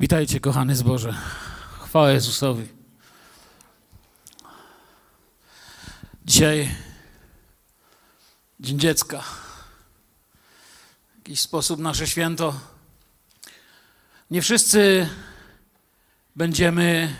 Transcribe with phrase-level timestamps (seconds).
[0.00, 1.14] Witajcie, kochany zboże.
[1.80, 2.68] Chwała Jezusowi.
[6.24, 6.74] Dzisiaj
[8.60, 9.20] Dzień Dziecka.
[11.14, 12.60] W jakiś sposób nasze święto.
[14.30, 15.08] Nie wszyscy
[16.36, 17.16] będziemy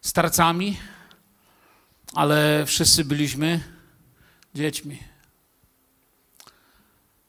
[0.00, 0.78] starcami,
[2.14, 3.60] ale wszyscy byliśmy
[4.54, 5.02] dziećmi.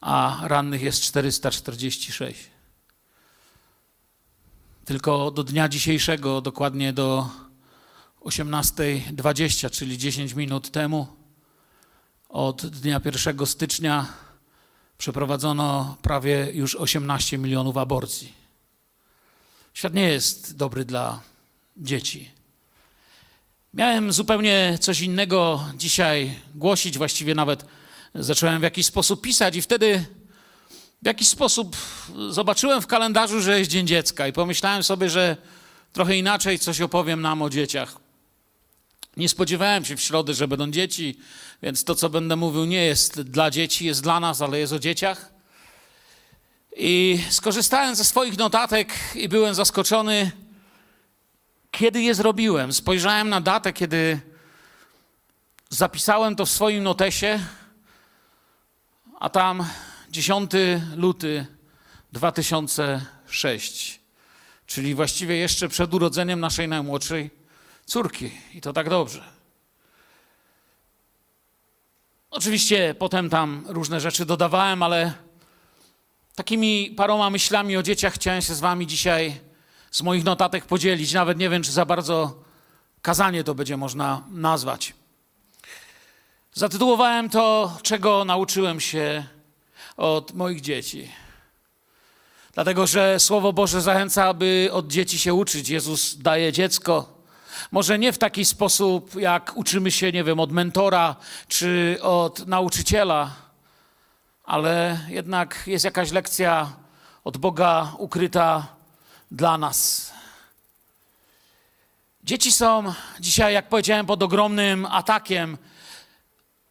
[0.00, 2.50] a rannych jest 446.
[4.84, 7.30] Tylko do dnia dzisiejszego, dokładnie do
[8.26, 11.06] 18.20, czyli 10 minut temu,
[12.28, 14.06] od dnia 1 stycznia
[14.98, 18.32] przeprowadzono prawie już 18 milionów aborcji.
[19.74, 21.20] Świat nie jest dobry dla
[21.76, 22.30] dzieci.
[23.74, 27.66] Miałem zupełnie coś innego dzisiaj głosić, właściwie nawet
[28.14, 30.04] zacząłem w jakiś sposób pisać, i wtedy
[31.02, 31.76] w jakiś sposób
[32.30, 35.36] zobaczyłem w kalendarzu, że jest Dzień Dziecka, i pomyślałem sobie, że
[35.92, 38.05] trochę inaczej coś opowiem nam o dzieciach.
[39.16, 41.18] Nie spodziewałem się w środę, że będą dzieci,
[41.62, 44.78] więc to, co będę mówił, nie jest dla dzieci, jest dla nas, ale jest o
[44.78, 45.32] dzieciach.
[46.76, 50.30] I skorzystałem ze swoich notatek i byłem zaskoczony,
[51.70, 52.72] kiedy je zrobiłem.
[52.72, 54.20] Spojrzałem na datę, kiedy
[55.68, 57.40] zapisałem to w swoim notesie,
[59.20, 59.66] a tam
[60.10, 60.50] 10
[60.96, 61.46] luty
[62.12, 64.00] 2006,
[64.66, 67.45] czyli właściwie jeszcze przed urodzeniem naszej najmłodszej
[67.86, 68.30] córki.
[68.54, 69.24] I to tak dobrze.
[72.30, 75.12] Oczywiście potem tam różne rzeczy dodawałem, ale
[76.34, 79.40] takimi paroma myślami o dzieciach chciałem się z wami dzisiaj
[79.90, 81.12] z moich notatek podzielić.
[81.12, 82.42] Nawet nie wiem, czy za bardzo
[83.02, 84.94] kazanie to będzie można nazwać.
[86.54, 89.26] Zatytułowałem to, czego nauczyłem się
[89.96, 91.10] od moich dzieci.
[92.54, 95.68] Dlatego, że Słowo Boże zachęca, aby od dzieci się uczyć.
[95.68, 97.15] Jezus daje dziecko.
[97.70, 101.16] Może nie w taki sposób, jak uczymy się, nie wiem, od mentora
[101.48, 103.30] czy od nauczyciela,
[104.44, 106.72] ale jednak jest jakaś lekcja
[107.24, 108.66] od Boga ukryta
[109.30, 110.12] dla nas.
[112.24, 115.58] Dzieci są dzisiaj, jak powiedziałem, pod ogromnym atakiem.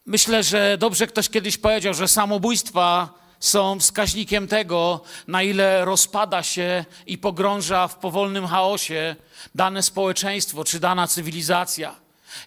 [0.06, 3.08] Myślę, że dobrze ktoś kiedyś powiedział, że samobójstwa
[3.40, 9.16] są wskaźnikiem tego, na ile rozpada się i pogrąża w powolnym chaosie
[9.54, 11.94] dane społeczeństwo czy dana cywilizacja.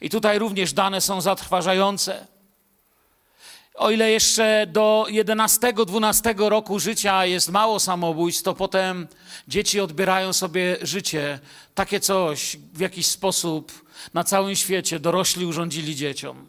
[0.01, 2.27] I tutaj również dane są zatrważające.
[3.79, 9.07] O ile jeszcze do 11-12 roku życia jest mało samobójstw, to potem
[9.47, 11.39] dzieci odbierają sobie życie.
[11.75, 16.48] Takie coś w jakiś sposób na całym świecie dorośli urządzili dzieciom.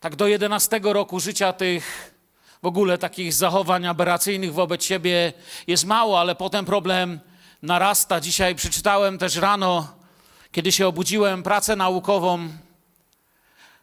[0.00, 2.14] Tak do 11 roku życia tych
[2.62, 5.32] w ogóle takich zachowań aberracyjnych wobec siebie
[5.66, 7.20] jest mało, ale potem problem
[7.62, 8.20] narasta.
[8.20, 9.88] Dzisiaj przeczytałem też rano,
[10.52, 12.48] kiedy się obudziłem, pracę naukową,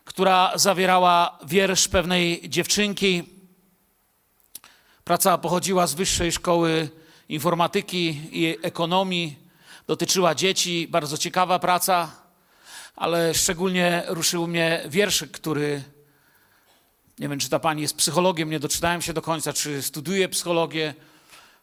[0.06, 3.24] która zawierała wiersz pewnej dziewczynki.
[5.04, 6.90] Praca pochodziła z Wyższej Szkoły
[7.30, 9.40] Informatyki i Ekonomii,
[9.88, 12.12] dotyczyła dzieci, bardzo ciekawa praca,
[12.96, 15.95] ale szczególnie ruszył mnie wierszyk, który
[17.20, 20.94] nie wiem, czy ta pani jest psychologiem, nie doczytałem się do końca, czy studiuje psychologię.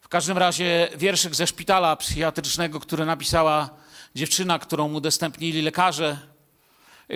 [0.00, 3.70] W każdym razie wierszyk ze szpitala psychiatrycznego, który napisała
[4.14, 6.18] dziewczyna, którą udostępnili lekarze,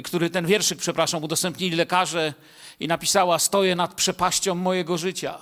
[0.04, 2.34] który ten wierszyk, przepraszam, udostępnili lekarze
[2.80, 5.38] i napisała: Stoję nad przepaścią mojego życia.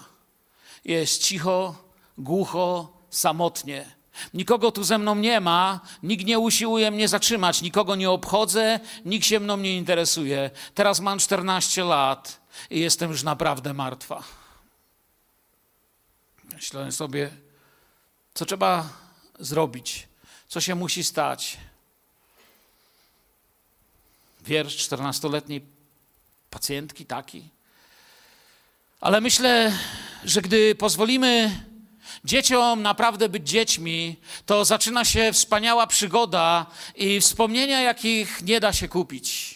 [0.84, 1.84] Jest cicho,
[2.18, 3.94] głucho, samotnie.
[4.34, 9.26] Nikogo tu ze mną nie ma, nikt nie usiłuje mnie zatrzymać, nikogo nie obchodzę, nikt
[9.26, 10.50] się mną nie interesuje.
[10.74, 12.40] Teraz mam 14 lat
[12.70, 14.22] i jestem już naprawdę martwa.
[16.54, 17.30] Myślę sobie,
[18.34, 18.88] co trzeba
[19.38, 20.08] zrobić,
[20.48, 21.56] co się musi stać.
[24.40, 25.60] Wiersz 14-letniej
[26.50, 27.48] pacjentki taki.
[29.00, 29.78] Ale myślę,
[30.24, 31.64] że gdy pozwolimy
[32.24, 34.16] dzieciom naprawdę być dziećmi,
[34.46, 36.66] to zaczyna się wspaniała przygoda
[36.96, 39.54] i wspomnienia, jakich nie da się kupić.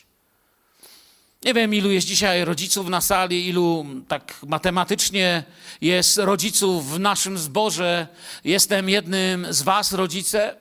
[1.44, 5.44] Nie wiem, ilu jest dzisiaj rodziców na sali, ilu tak matematycznie
[5.81, 8.06] jest rodziców w naszym zborze.
[8.44, 10.56] Jestem jednym z Was, rodzice.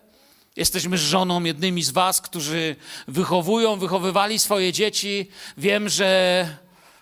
[0.55, 2.75] Jesteśmy z żoną jednymi z Was, którzy
[3.07, 5.27] wychowują, wychowywali swoje dzieci.
[5.57, 6.57] Wiem, że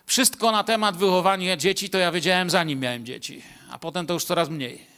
[0.06, 3.42] wszystko na temat wychowania dzieci to ja wiedziałem zanim miałem dzieci,
[3.72, 4.94] a potem to już coraz mniej.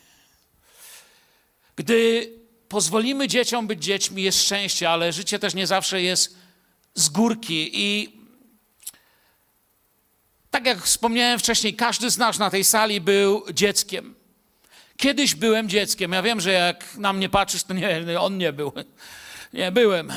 [1.78, 2.30] Gdy
[2.70, 6.38] pozwolimy dzieciom być dziećmi, jest szczęście, ale życie też nie zawsze jest
[6.94, 7.70] z górki.
[7.74, 8.18] I
[10.52, 14.16] tak jak wspomniałem wcześniej, każdy z nas na tej sali był dzieckiem.
[14.98, 16.12] Kiedyś byłem dzieckiem.
[16.12, 18.72] Ja wiem, że jak na mnie patrzysz, to nie, on nie był.
[19.54, 20.12] Nie byłem.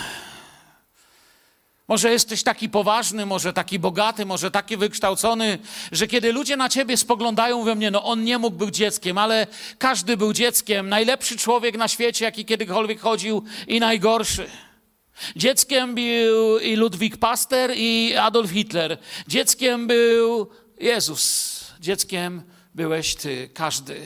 [1.90, 5.58] Może jesteś taki poważny, może taki bogaty, może taki wykształcony,
[5.92, 9.46] że kiedy ludzie na ciebie spoglądają, we mnie, no on nie mógł być dzieckiem, ale
[9.78, 10.88] każdy był dzieckiem.
[10.88, 14.46] Najlepszy człowiek na świecie, jaki kiedykolwiek chodził i najgorszy.
[15.36, 18.98] Dzieckiem był i Ludwik Pasteur, i Adolf Hitler.
[19.28, 20.50] Dzieckiem był
[20.80, 21.64] Jezus.
[21.80, 22.42] Dzieckiem
[22.74, 24.00] byłeś ty, każdy.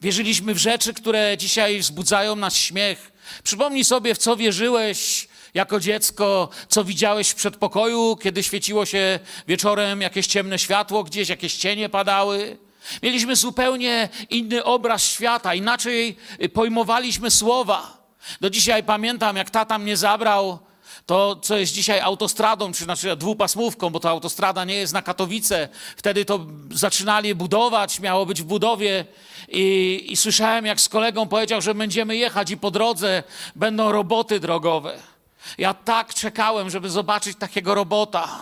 [0.00, 3.12] Wierzyliśmy w rzeczy, które dzisiaj wzbudzają nas śmiech.
[3.42, 9.18] Przypomnij sobie, w co wierzyłeś jako dziecko, co widziałeś w przedpokoju, kiedy świeciło się
[9.48, 12.58] wieczorem jakieś ciemne światło, gdzieś jakieś cienie padały.
[13.02, 16.16] Mieliśmy zupełnie inny obraz świata, inaczej
[16.52, 18.02] pojmowaliśmy słowa.
[18.40, 20.58] Do dzisiaj pamiętam, jak tata mnie zabrał,
[21.06, 25.68] to co jest dzisiaj autostradą, czy znaczy dwupasmówką, bo to autostrada nie jest na Katowice.
[25.96, 29.04] Wtedy to zaczynali budować, miało być w budowie
[29.48, 33.22] i, i słyszałem, jak z kolegą powiedział, że będziemy jechać i po drodze
[33.56, 35.11] będą roboty drogowe.
[35.58, 38.38] Ja tak czekałem, żeby zobaczyć takiego robota.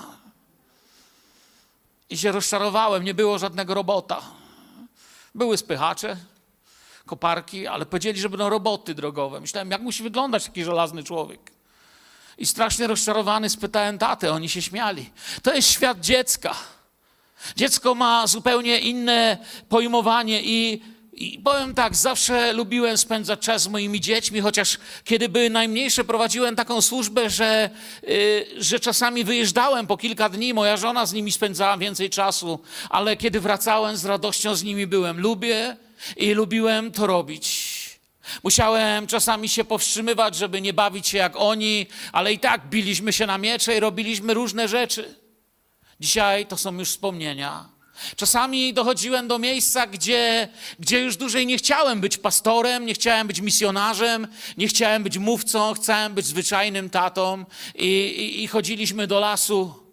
[2.11, 4.23] I się rozczarowałem, nie było żadnego robota.
[5.35, 6.17] Były spychacze,
[7.06, 9.41] koparki, ale powiedzieli, że będą roboty drogowe.
[9.41, 11.52] Myślałem, jak musi wyglądać taki żelazny człowiek.
[12.38, 15.11] I strasznie rozczarowany spytałem tatę, oni się śmiali.
[15.43, 16.55] To jest świat dziecka.
[17.56, 19.38] Dziecko ma zupełnie inne
[19.69, 20.82] pojmowanie i,
[21.20, 26.56] i powiem tak, zawsze lubiłem spędzać czas z moimi dziećmi, chociaż kiedy były najmniejsze, prowadziłem
[26.56, 27.70] taką służbę, że,
[28.02, 33.17] yy, że czasami wyjeżdżałem po kilka dni, moja żona z nimi spędzała więcej czasu, ale
[33.17, 35.20] kiedy wracałem, z radością z nimi byłem.
[35.20, 35.76] Lubię
[36.17, 37.70] i lubiłem to robić.
[38.44, 43.26] Musiałem czasami się powstrzymywać, żeby nie bawić się jak oni, ale i tak biliśmy się
[43.26, 45.14] na miecze i robiliśmy różne rzeczy.
[46.00, 47.80] Dzisiaj to są już wspomnienia.
[48.17, 50.49] Czasami dochodziłem do miejsca, gdzie,
[50.79, 54.26] gdzie już dłużej nie chciałem być pastorem, nie chciałem być misjonarzem,
[54.56, 57.44] nie chciałem być mówcą, chciałem być zwyczajnym tatą
[57.75, 59.91] i, i, i chodziliśmy do lasu.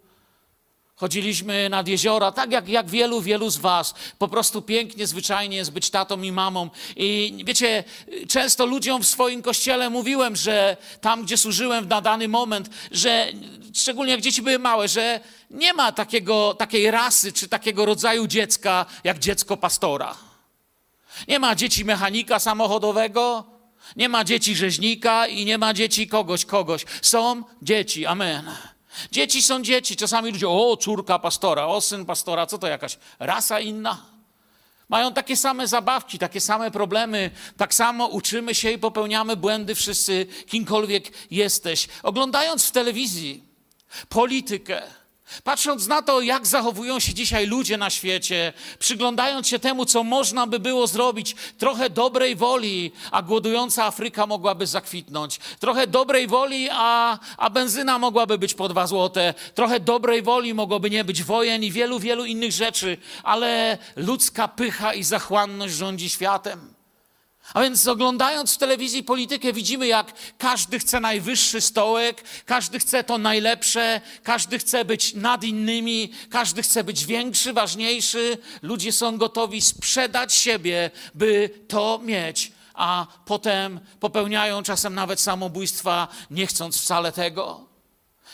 [0.98, 3.94] Chodziliśmy nad jeziora, tak jak, jak wielu, wielu z Was.
[4.18, 6.70] Po prostu pięknie, zwyczajnie jest być tatą i mamą.
[6.96, 7.84] I wiecie,
[8.28, 13.32] często ludziom w swoim kościele mówiłem, że tam, gdzie służyłem na dany moment, że
[13.74, 15.20] szczególnie jak dzieci były małe, że
[15.50, 20.16] nie ma takiego, takiej rasy czy takiego rodzaju dziecka jak dziecko pastora.
[21.28, 23.44] Nie ma dzieci mechanika samochodowego,
[23.96, 26.84] nie ma dzieci rzeźnika i nie ma dzieci kogoś, kogoś.
[27.02, 28.50] Są dzieci, amen.
[29.10, 29.96] Dzieci są dzieci.
[29.96, 34.02] Czasami ludzie, o, córka pastora, o, syn pastora, co to jakaś rasa inna?
[34.88, 40.26] Mają takie same zabawki, takie same problemy, tak samo uczymy się i popełniamy błędy wszyscy,
[40.46, 41.88] kimkolwiek jesteś.
[42.02, 43.47] Oglądając w telewizji
[44.08, 44.82] politykę,
[45.44, 50.46] Patrząc na to, jak zachowują się dzisiaj ludzie na świecie, przyglądając się temu, co można
[50.46, 57.18] by było zrobić, trochę dobrej woli, a głodująca Afryka mogłaby zakwitnąć, trochę dobrej woli, a,
[57.36, 61.72] a benzyna mogłaby być po dwa złote, trochę dobrej woli mogłoby nie być wojen i
[61.72, 66.77] wielu, wielu innych rzeczy, ale ludzka pycha i zachłanność rządzi światem.
[67.54, 73.18] A więc oglądając w telewizji politykę widzimy, jak każdy chce najwyższy stołek, każdy chce to
[73.18, 78.38] najlepsze, każdy chce być nad innymi, każdy chce być większy, ważniejszy.
[78.62, 86.46] Ludzie są gotowi sprzedać siebie, by to mieć, a potem popełniają czasem nawet samobójstwa, nie
[86.46, 87.68] chcąc wcale tego.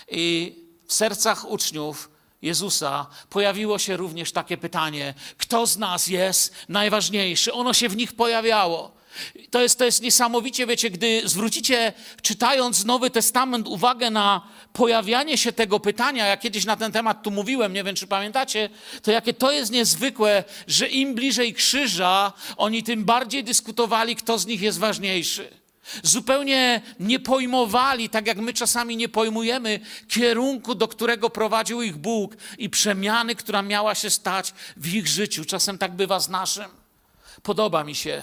[0.08, 0.54] I
[0.86, 2.10] w sercach uczniów
[2.42, 7.52] Jezusa pojawiło się również takie pytanie: kto z nas jest najważniejszy?
[7.52, 9.03] Ono się w nich pojawiało.
[9.50, 11.92] To jest, to jest niesamowicie, wiecie, gdy zwrócicie,
[12.22, 17.30] czytając Nowy Testament, uwagę na pojawianie się tego pytania, ja kiedyś na ten temat tu
[17.30, 18.70] mówiłem, nie wiem czy pamiętacie,
[19.02, 24.46] to jakie to jest niezwykłe, że im bliżej krzyża, oni tym bardziej dyskutowali, kto z
[24.46, 25.64] nich jest ważniejszy.
[26.02, 32.36] Zupełnie nie pojmowali, tak jak my czasami nie pojmujemy, kierunku, do którego prowadził ich Bóg
[32.58, 35.44] i przemiany, która miała się stać w ich życiu.
[35.44, 36.66] Czasem tak bywa z naszym.
[37.42, 38.22] Podoba mi się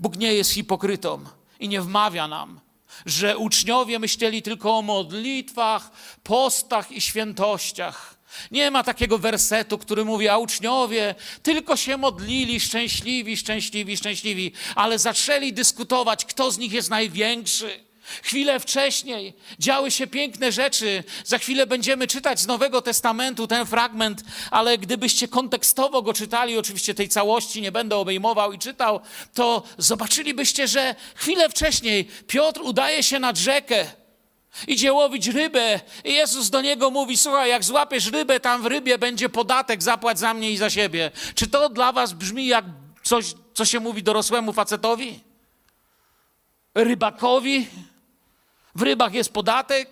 [0.00, 1.24] Bóg nie jest hipokrytą
[1.60, 2.60] i nie wmawia nam,
[3.06, 5.90] że uczniowie myśleli tylko o modlitwach,
[6.22, 8.16] postach i świętościach.
[8.50, 14.98] Nie ma takiego wersetu, który mówi, a uczniowie tylko się modlili, szczęśliwi, szczęśliwi, szczęśliwi, ale
[14.98, 17.85] zaczęli dyskutować, kto z nich jest największy.
[18.22, 21.04] Chwilę wcześniej działy się piękne rzeczy.
[21.24, 26.94] Za chwilę będziemy czytać z Nowego Testamentu ten fragment, ale gdybyście kontekstowo go czytali, oczywiście
[26.94, 29.00] tej całości nie będę obejmował i czytał,
[29.34, 33.86] to zobaczylibyście, że chwilę wcześniej Piotr udaje się nad rzekę.
[34.66, 38.98] Idzie łowić rybę i Jezus do niego mówi, słuchaj, jak złapiesz rybę, tam w rybie
[38.98, 41.10] będzie podatek, zapłać za mnie i za siebie.
[41.34, 42.64] Czy to dla was brzmi jak
[43.02, 45.20] coś, co się mówi dorosłemu facetowi?
[46.74, 47.66] Rybakowi?
[48.76, 49.90] W rybach jest podatek?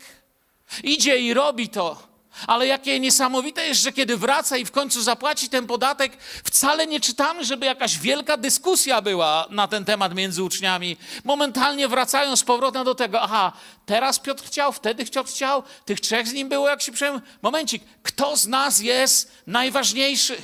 [0.82, 2.14] Idzie i robi to.
[2.46, 7.00] Ale jakie niesamowite jest, że kiedy wraca i w końcu zapłaci ten podatek, wcale nie
[7.00, 10.96] czytamy, żeby jakaś wielka dyskusja była na ten temat między uczniami.
[11.24, 13.52] Momentalnie wracają z powrotem do tego, aha,
[13.86, 17.22] teraz Piotr chciał, wtedy Piotr chciał, tych trzech z nim było, jak się przejmuje.
[17.42, 20.36] Momencik, kto z nas jest najważniejszy?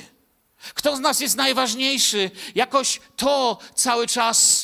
[0.73, 2.31] Kto z nas jest najważniejszy?
[2.55, 4.60] Jakoś to cały czas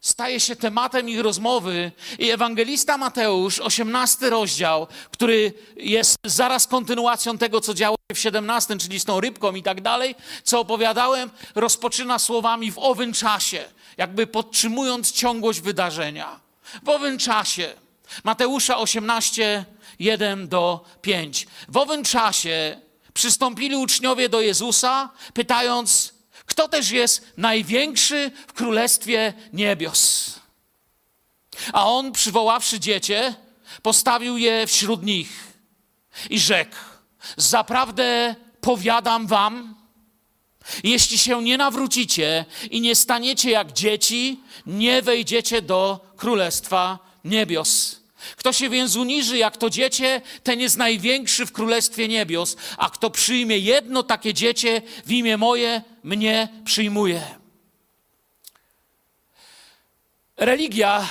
[0.00, 7.60] staje się tematem ich rozmowy i ewangelista Mateusz, 18 rozdział, który jest zaraz kontynuacją tego,
[7.60, 10.14] co działo się w 17, czyli z tą rybką i tak dalej,
[10.44, 13.64] co opowiadałem, rozpoczyna słowami w owym czasie,
[13.96, 16.40] jakby podtrzymując ciągłość wydarzenia.
[16.82, 17.74] W owym czasie.
[18.24, 19.64] Mateusza 18,
[19.98, 21.46] 1 do 5.
[21.68, 22.80] W owym czasie
[23.14, 26.14] przystąpili uczniowie do Jezusa, pytając,
[26.50, 30.30] kto też jest największy w królestwie niebios.
[31.72, 33.34] A on, przywoławszy dziecię,
[33.82, 35.28] postawił je wśród nich
[36.30, 36.76] i rzekł:
[37.36, 39.74] Zaprawdę powiadam wam,
[40.84, 47.99] jeśli się nie nawrócicie i nie staniecie jak dzieci, nie wejdziecie do królestwa niebios.
[48.36, 53.10] Kto się więc uniży jak to dziecię, ten jest największy w Królestwie Niebios, a kto
[53.10, 57.22] przyjmie jedno takie dziecię w imię moje, mnie przyjmuje.
[60.36, 61.08] Religia,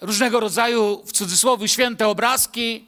[0.00, 2.86] różnego rodzaju, w cudzysłowie, święte obrazki,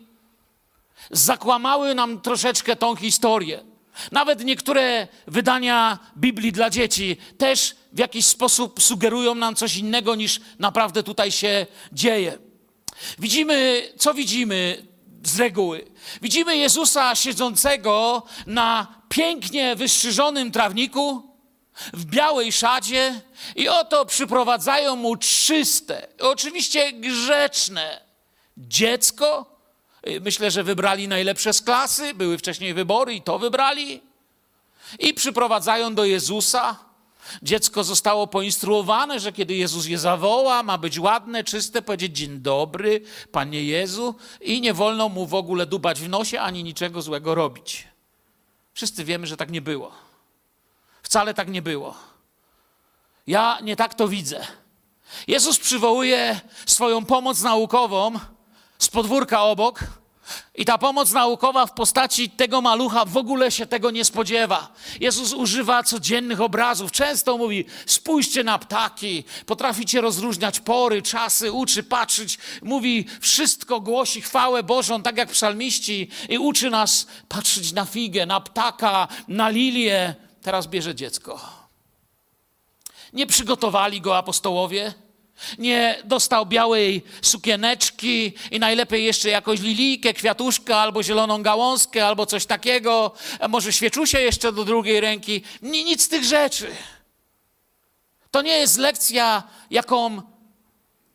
[1.11, 3.65] zakłamały nam troszeczkę tą historię.
[4.13, 10.41] Nawet niektóre wydania Biblii dla dzieci też w jakiś sposób sugerują nam coś innego niż
[10.59, 12.39] naprawdę tutaj się dzieje.
[13.19, 14.87] Widzimy, co widzimy
[15.25, 15.87] z reguły?
[16.23, 21.29] Widzimy Jezusa siedzącego na pięknie wystrzyżonym trawniku,
[21.93, 23.21] w białej szadzie
[23.57, 28.01] i oto przyprowadzają mu czyste, oczywiście grzeczne
[28.57, 29.59] dziecko.
[30.21, 34.03] Myślę, że wybrali najlepsze z klasy, były wcześniej wybory i to wybrali.
[34.99, 36.88] I przyprowadzają do Jezusa.
[37.43, 43.01] Dziecko zostało poinstruowane, że kiedy Jezus je zawoła, ma być ładne, czyste, powiedzieć dzień dobry,
[43.33, 47.89] Panie Jezu, i nie wolno mu w ogóle dubać w nosie ani niczego złego robić.
[48.75, 49.93] Wszyscy wiemy, że tak nie było.
[51.03, 51.95] Wcale tak nie było.
[53.27, 54.47] Ja nie tak to widzę.
[55.27, 58.13] Jezus przywołuje swoją pomoc naukową
[58.79, 59.85] z podwórka obok
[60.55, 64.73] i ta pomoc naukowa w postaci tego malucha w ogóle się tego nie spodziewa.
[65.01, 66.93] Jezus używa codziennych obrazów.
[66.93, 72.39] Często mówi: spójrzcie na ptaki, potraficie rozróżniać pory, czasy, uczy patrzeć.
[72.63, 78.41] Mówi wszystko, głosi chwałę Bożą, tak jak psalmiści, i uczy nas patrzeć na figę, na
[78.41, 80.15] ptaka, na lilię.
[80.43, 81.41] Teraz bierze dziecko.
[83.13, 84.95] Nie przygotowali go apostołowie
[85.59, 92.47] nie dostał białej sukieneczki i najlepiej jeszcze jakąś lilijkę, kwiatuszkę albo zieloną gałązkę albo coś
[92.47, 93.13] takiego,
[93.49, 95.43] może świeczusie jeszcze do drugiej ręki.
[95.63, 96.71] Nic z tych rzeczy.
[98.31, 100.23] To nie jest lekcja, jaką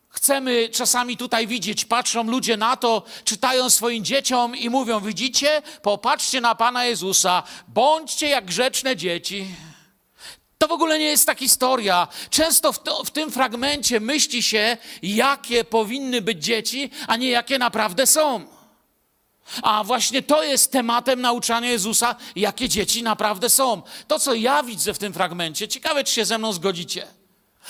[0.10, 1.86] chcemy czasami tutaj widzieć.
[1.86, 8.28] Patrzą ludzie na to, czytają swoim dzieciom i mówią: Widzicie, popatrzcie na Pana Jezusa, bądźcie
[8.28, 9.48] jak grzeczne dzieci.
[10.64, 12.08] To w ogóle nie jest ta historia.
[12.30, 17.60] Często w, to, w, tym fragmencie myśli się, jakie powinny być dzieci, a nie jakie
[17.60, 18.46] naprawdę są.
[19.64, 23.82] A właśnie to jest tematem nauczania Jezusa, jakie dzieci naprawdę są.
[24.08, 27.08] To, co ja widzę w tym fragmencie, ciekawe, czy się ze mną zgodzicie.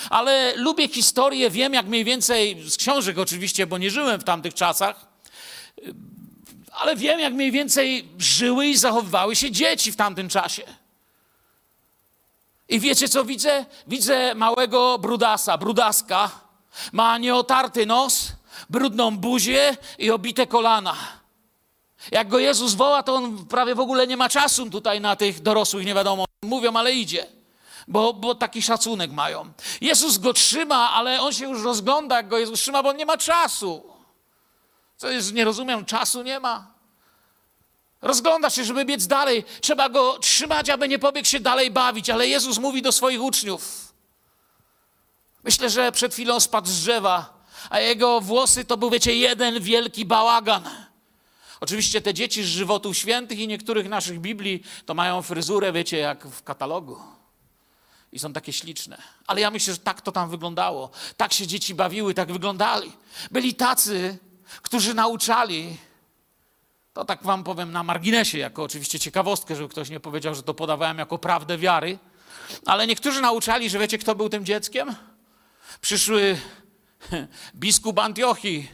[0.09, 4.53] Ale lubię historię, wiem jak mniej więcej, z książek oczywiście, bo nie żyłem w tamtych
[4.53, 5.07] czasach,
[6.71, 10.82] ale wiem jak mniej więcej żyły i zachowywały się dzieci w tamtym czasie.
[12.73, 13.65] I wiecie co widzę?
[13.87, 16.31] Widzę małego brudasa, brudaska.
[16.91, 18.31] Ma nieotarty nos,
[18.69, 20.95] brudną buzię i obite kolana.
[22.11, 25.41] Jak go Jezus woła, to on prawie w ogóle nie ma czasu tutaj na tych
[25.41, 26.25] dorosłych, nie wiadomo.
[26.41, 27.25] Mówią, ale idzie,
[27.87, 29.51] bo, bo taki szacunek mają.
[29.81, 33.05] Jezus go trzyma, ale on się już rozgląda, jak go Jezus trzyma, bo on nie
[33.05, 33.83] ma czasu.
[34.97, 36.72] Co jest, nie rozumiem, czasu nie ma.
[38.03, 39.45] Rozgląda się, żeby biec dalej.
[39.61, 42.09] Trzeba go trzymać, aby nie pobiegł się dalej bawić.
[42.09, 43.93] Ale Jezus mówi do swoich uczniów.
[45.43, 50.05] Myślę, że przed chwilą spadł z drzewa, a jego włosy to był, wiecie, jeden wielki
[50.05, 50.69] bałagan.
[51.59, 56.27] Oczywiście te dzieci z żywotów świętych i niektórych naszych Biblii to mają fryzurę, wiecie, jak
[56.27, 56.97] w katalogu.
[58.11, 58.97] I są takie śliczne.
[59.27, 60.89] Ale ja myślę, że tak to tam wyglądało.
[61.17, 62.91] Tak się dzieci bawiły, tak wyglądali.
[63.31, 64.17] Byli tacy,
[64.61, 65.77] którzy nauczali,
[66.93, 70.53] to tak wam powiem na marginesie, jako oczywiście ciekawostkę, żeby ktoś nie powiedział, że to
[70.53, 71.99] podawałem jako prawdę wiary.
[72.65, 74.95] Ale niektórzy nauczali, że wiecie, kto był tym dzieckiem?
[75.81, 76.37] Przyszły
[77.55, 78.71] biskup Antiochii,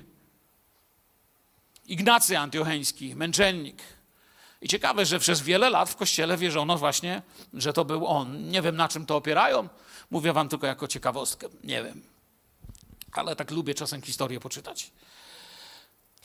[1.86, 3.78] Ignacy Antiocheński, męczennik.
[4.62, 7.22] I ciekawe, że przez wiele lat w kościele wierzono właśnie,
[7.54, 8.50] że to był on.
[8.50, 9.70] Nie wiem, na czym to opierają.
[10.12, 11.48] Mówię wam tylko jako ciekawostkę.
[11.64, 12.02] Nie wiem.
[13.12, 14.92] Ale tak lubię czasem historię poczytać.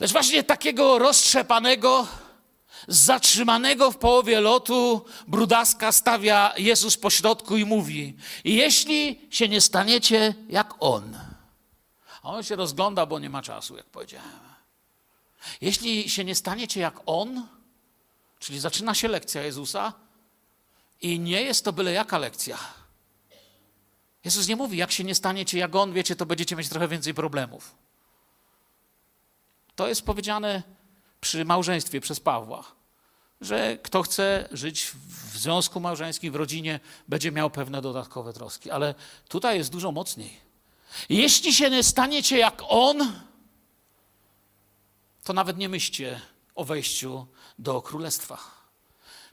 [0.01, 2.07] Lecz właśnie takiego roztrzepanego,
[2.89, 10.75] zatrzymanego w połowie lotu brudaska stawia Jezus pośrodku i mówi: Jeśli się nie staniecie jak
[10.81, 11.19] on.
[12.23, 14.41] A on się rozgląda, bo nie ma czasu, jak powiedziałem.
[15.61, 17.47] Jeśli się nie staniecie jak on,
[18.39, 19.93] czyli zaczyna się lekcja Jezusa
[21.03, 22.59] i nie jest to byle jaka lekcja.
[24.25, 27.15] Jezus nie mówi, jak się nie staniecie jak on, wiecie, to będziecie mieć trochę więcej
[27.15, 27.75] problemów.
[29.77, 30.63] To jest powiedziane
[31.21, 32.65] przy małżeństwie przez Pawła,
[33.41, 34.93] że kto chce żyć
[35.33, 38.71] w związku małżeńskim, w rodzinie, będzie miał pewne dodatkowe troski.
[38.71, 38.95] Ale
[39.29, 40.41] tutaj jest dużo mocniej.
[41.09, 43.13] Jeśli się nie staniecie jak on,
[45.25, 46.21] to nawet nie myślcie
[46.55, 47.27] o wejściu
[47.59, 48.39] do królestwa.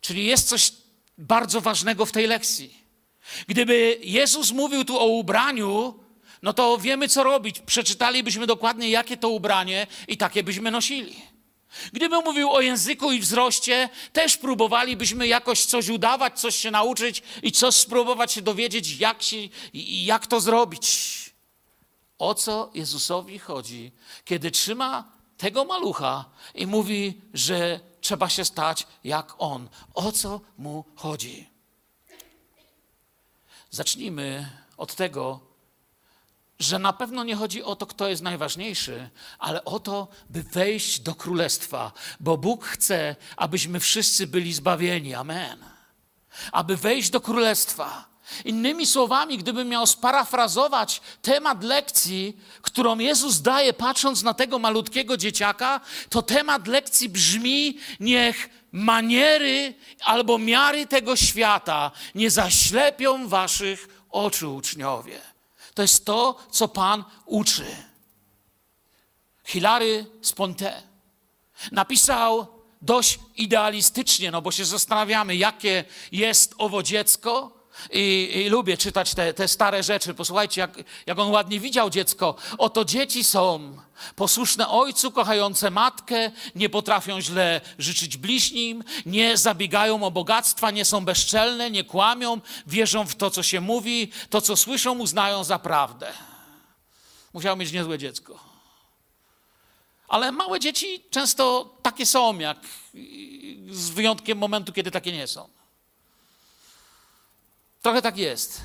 [0.02, 0.74] Czyli jest coś
[1.18, 2.82] bardzo ważnego w tej lekcji.
[3.48, 6.01] Gdyby Jezus mówił tu o ubraniu,
[6.42, 7.60] no to wiemy, co robić.
[7.60, 11.16] Przeczytalibyśmy dokładnie, jakie to ubranie i takie byśmy nosili.
[11.94, 17.52] Gdyby mówił o języku i wzroście, też próbowalibyśmy jakoś coś udawać, coś się nauczyć i
[17.52, 19.38] coś spróbować się dowiedzieć, jak, się,
[20.04, 21.12] jak to zrobić.
[22.18, 23.92] O co Jezusowi chodzi,
[24.26, 29.70] kiedy trzyma tego malucha i mówi, że trzeba się stać jak on.
[29.94, 31.50] O co mu chodzi?
[33.70, 35.51] Zacznijmy od tego,
[36.62, 41.00] że na pewno nie chodzi o to, kto jest najważniejszy, ale o to, by wejść
[41.00, 45.14] do królestwa, bo Bóg chce, abyśmy wszyscy byli zbawieni.
[45.14, 45.60] Amen.
[46.52, 48.12] Aby wejść do królestwa.
[48.46, 55.82] Innymi słowami, gdybym miał sparafrazować temat lekcji, którą Jezus daje, patrząc na tego malutkiego dzieciaka,
[56.10, 65.31] to temat lekcji brzmi: Niech maniery albo miary tego świata nie zaślepią waszych oczu, uczniowie.
[65.74, 67.66] To jest to, co Pan uczy.
[69.44, 70.84] Hilary Sponte
[71.72, 72.48] napisał
[72.82, 77.61] dość idealistycznie, no bo się zastanawiamy, jakie jest owo dziecko.
[77.92, 80.14] I, I, lubię czytać te, te stare rzeczy.
[80.14, 82.36] Posłuchajcie, jak, jak on ładnie widział dziecko.
[82.58, 83.78] Oto dzieci są
[84.16, 91.06] posłuszne ojcu, kochające matkę, nie potrafią źle życzyć bliźnim, nie zabiegają o bogactwa, nie są
[91.06, 96.14] bezczelne, nie kłamią, wierzą w to, co się mówi, to, co słyszą, uznają za prawdę.
[97.34, 98.40] Musiał mieć niezłe dziecko.
[100.08, 102.58] Ale małe dzieci często takie są, jak
[103.70, 105.61] z wyjątkiem momentu, kiedy takie nie są.
[107.82, 108.62] Trochę tak jest.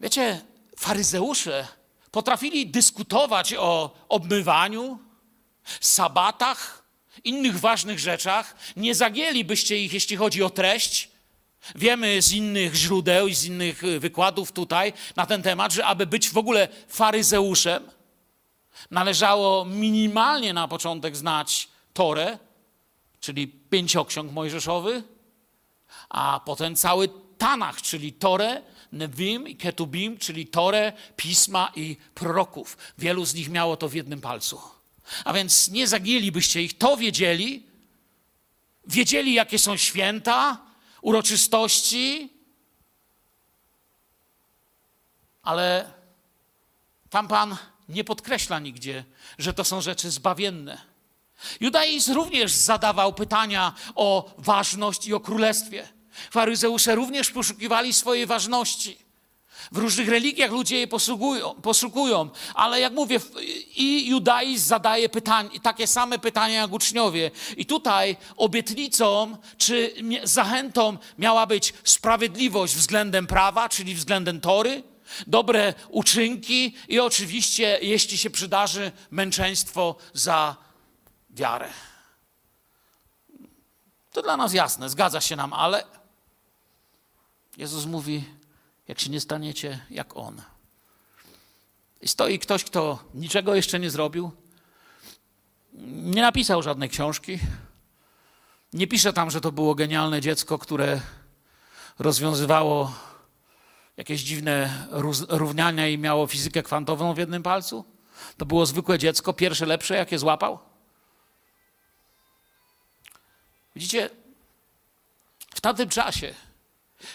[0.00, 0.40] Wiecie,
[0.76, 1.68] faryzeusze
[2.10, 4.98] potrafili dyskutować o obmywaniu,
[5.80, 6.84] sabatach,
[7.24, 8.56] innych ważnych rzeczach.
[8.76, 11.08] Nie zagięlibyście ich, jeśli chodzi o treść.
[11.74, 16.30] Wiemy z innych źródeł i z innych wykładów tutaj na ten temat, że aby być
[16.30, 17.90] w ogóle faryzeuszem,
[18.90, 22.38] należało minimalnie na początek znać Torę,
[23.20, 25.02] czyli pięcioksiąg mojżeszowy,
[26.08, 32.76] a potem cały Tanach, czyli Torę, Nevim i Ketubim, czyli Torę, Pisma i proroków.
[32.98, 34.60] Wielu z nich miało to w jednym palcu.
[35.24, 37.66] A więc nie zagięlibyście ich, to wiedzieli,
[38.86, 40.58] wiedzieli jakie są święta,
[41.02, 42.32] uroczystości,
[45.42, 45.92] ale
[47.10, 47.56] tam Pan
[47.88, 49.04] nie podkreśla nigdzie,
[49.38, 50.80] że to są rzeczy zbawienne.
[51.60, 55.97] Judaizm również zadawał pytania o ważność i o królestwie.
[56.30, 59.08] Faryzeusze również poszukiwali swojej ważności.
[59.72, 63.20] W różnych religiach ludzie jej poszukują, poszukują, ale jak mówię,
[63.76, 67.30] i judaizm zadaje pytanie, takie same pytania jak uczniowie.
[67.56, 74.82] I tutaj obietnicą czy zachętą miała być sprawiedliwość względem prawa, czyli względem tory,
[75.26, 80.56] dobre uczynki i oczywiście, jeśli się przydarzy, męczeństwo za
[81.30, 81.68] wiarę.
[84.12, 85.84] To dla nas jasne, zgadza się nam, ale
[87.58, 88.24] Jezus mówi,
[88.88, 90.42] jak się nie staniecie jak On.
[92.00, 94.30] I stoi ktoś, kto niczego jeszcze nie zrobił,
[95.92, 97.38] nie napisał żadnej książki,
[98.72, 101.00] nie pisze tam, że to było genialne dziecko, które
[101.98, 102.92] rozwiązywało
[103.96, 104.86] jakieś dziwne
[105.28, 107.84] równania i miało fizykę kwantową w jednym palcu.
[108.36, 110.58] To było zwykłe dziecko, pierwsze lepsze, jakie złapał.
[113.76, 114.10] Widzicie,
[115.54, 116.34] w tamtym czasie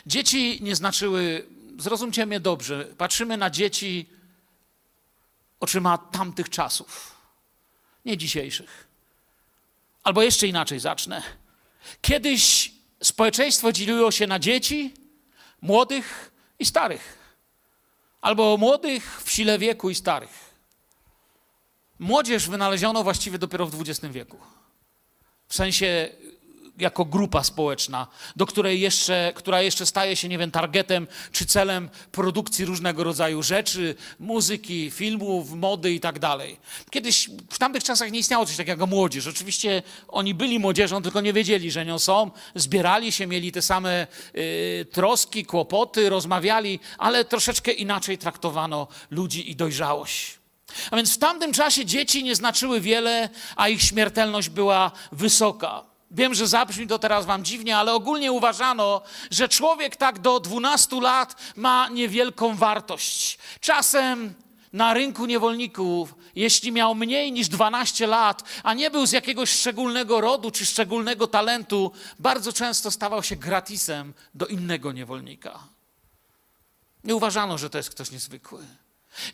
[0.06, 1.48] dzieci nie znaczyły,
[1.80, 4.10] zrozumcie mnie dobrze, patrzymy na dzieci
[5.60, 7.18] oczyma tamtych czasów,
[8.06, 8.88] nie dzisiejszych.
[10.04, 11.24] Albo jeszcze inaczej zacznę.
[12.02, 12.72] Kiedyś
[13.04, 14.94] społeczeństwo dzieliło się na dzieci,
[15.62, 17.18] młodych i starych.
[18.22, 20.54] Albo młodych w sile wieku i starych.
[22.00, 24.38] Młodzież wynaleziono właściwie dopiero w XX wieku.
[25.48, 26.10] W sensie
[26.78, 31.90] jako grupa społeczna, do której jeszcze, która jeszcze staje się, nie wiem, targetem czy celem
[32.12, 36.60] produkcji różnego rodzaju rzeczy, muzyki, filmów, mody i tak dalej.
[36.90, 39.28] Kiedyś w tamtych czasach nie istniało coś takiego jak młodzież.
[39.28, 44.08] Oczywiście oni byli młodzieżą, tylko nie wiedzieli, że nią są, zbierali się, mieli te same
[44.36, 50.40] y, troski, kłopoty, rozmawiali, ale troszeczkę inaczej traktowano ludzi i dojrzałość.
[50.92, 55.93] A więc w tamtym czasie dzieci nie znaczyły wiele, a ich śmiertelność była wysoka.
[56.14, 61.02] Wiem, że zabrzmi to teraz wam dziwnie, ale ogólnie uważano, że człowiek tak do 12
[61.02, 63.38] lat ma niewielką wartość.
[63.60, 64.34] Czasem
[64.74, 70.22] na rynku niewolników, jeśli miał mniej niż 12 lat, a nie był z jakiegoś szczególnego
[70.22, 75.60] rodu czy szczególnego talentu, bardzo często stawał się gratisem do innego niewolnika.
[77.04, 78.66] Nie uważano, że to jest ktoś niezwykły.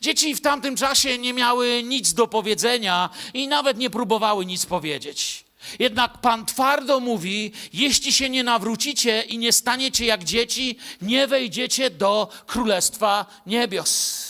[0.02, 5.49] Dzieci w tamtym czasie nie miały nic do powiedzenia i nawet nie próbowały nic powiedzieć.
[5.80, 11.89] Jednak Pan twardo mówi: Jeśli się nie nawrócicie i nie staniecie jak dzieci, nie wejdziecie
[11.89, 14.30] do Królestwa Niebios.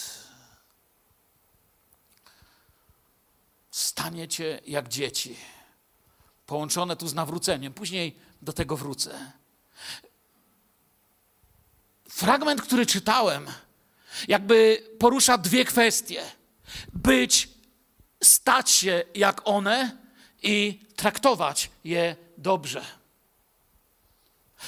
[3.71, 5.35] Staniecie jak dzieci.
[6.45, 7.73] Połączone tu z nawróceniem.
[7.73, 9.31] Później do tego wrócę.
[12.09, 13.47] Fragment, który czytałem,
[14.27, 16.23] jakby porusza dwie kwestie:
[16.93, 17.49] być,
[18.23, 20.08] stać się jak one
[20.43, 22.85] i traktować je dobrze.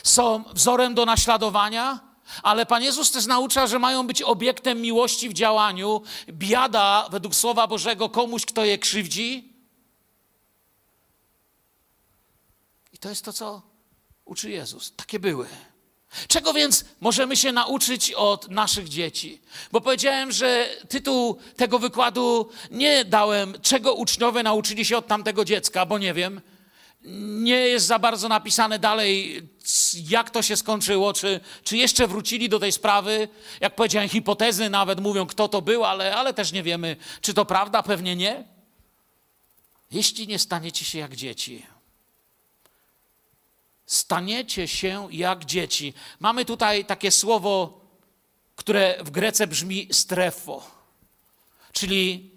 [0.03, 1.99] Są wzorem do naśladowania,
[2.43, 6.01] ale Pan Jezus też naucza, że mają być obiektem miłości w działaniu.
[6.29, 9.53] Biada, według Słowa Bożego, komuś, kto je krzywdzi.
[12.93, 13.61] I to jest to, co
[14.25, 14.95] uczy Jezus.
[14.95, 15.47] Takie były.
[16.27, 19.41] Czego więc możemy się nauczyć od naszych dzieci?
[19.71, 25.85] Bo powiedziałem, że tytuł tego wykładu nie dałem, czego uczniowie nauczyli się od tamtego dziecka,
[25.85, 26.41] bo nie wiem.
[27.41, 29.41] Nie jest za bardzo napisane dalej,
[30.09, 33.27] jak to się skończyło, czy, czy jeszcze wrócili do tej sprawy.
[33.59, 37.45] Jak powiedziałem, hipotezy nawet mówią, kto to był, ale, ale też nie wiemy, czy to
[37.45, 38.43] prawda, pewnie nie.
[39.91, 41.65] Jeśli nie staniecie się jak dzieci,
[43.91, 45.93] staniecie się jak dzieci.
[46.19, 47.81] Mamy tutaj takie słowo,
[48.55, 50.63] które w grece brzmi strefo,
[51.73, 52.31] czyli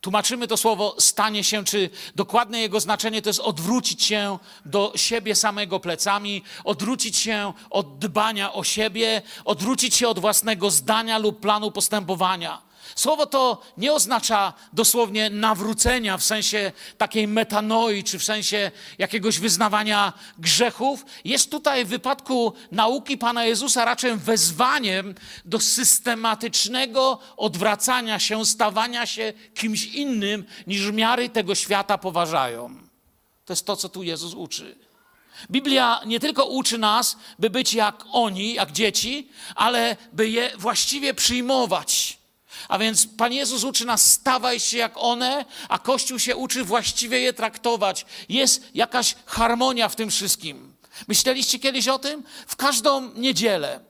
[0.00, 5.34] tłumaczymy to słowo stanie się, czy dokładne jego znaczenie to jest odwrócić się do siebie
[5.34, 11.70] samego plecami, odwrócić się od dbania o siebie, odwrócić się od własnego zdania lub planu
[11.70, 12.65] postępowania.
[12.94, 20.12] Słowo to nie oznacza dosłownie nawrócenia w sensie takiej metanoi, czy w sensie jakiegoś wyznawania
[20.38, 21.04] grzechów.
[21.24, 29.32] Jest tutaj w wypadku nauki Pana Jezusa raczej wezwaniem do systematycznego odwracania się, stawania się
[29.54, 32.78] kimś innym, niż miary tego świata poważają.
[33.44, 34.86] To jest to, co tu Jezus uczy.
[35.50, 41.14] Biblia nie tylko uczy nas, by być jak oni, jak dzieci, ale by je właściwie
[41.14, 42.05] przyjmować
[42.68, 47.20] a więc Pan Jezus uczy nas, stawaj się jak one, a Kościół się uczy właściwie
[47.20, 48.06] je traktować.
[48.28, 50.76] Jest jakaś harmonia w tym wszystkim.
[51.08, 52.22] Myśleliście kiedyś o tym?
[52.46, 53.80] W każdą niedzielę,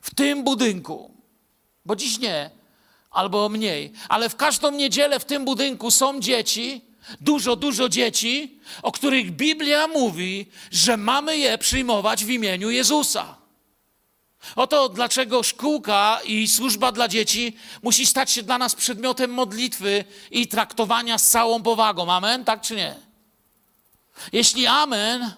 [0.00, 1.14] w tym budynku,
[1.84, 2.50] bo dziś nie,
[3.10, 6.84] albo mniej, ale w każdą niedzielę w tym budynku są dzieci,
[7.20, 13.39] dużo, dużo dzieci, o których Biblia mówi, że mamy je przyjmować w imieniu Jezusa.
[14.56, 20.48] Oto dlaczego szkółka i służba dla dzieci musi stać się dla nas przedmiotem modlitwy i
[20.48, 22.12] traktowania z całą powagą.
[22.12, 22.44] Amen?
[22.44, 22.94] Tak czy nie?
[24.32, 25.32] Jeśli amen,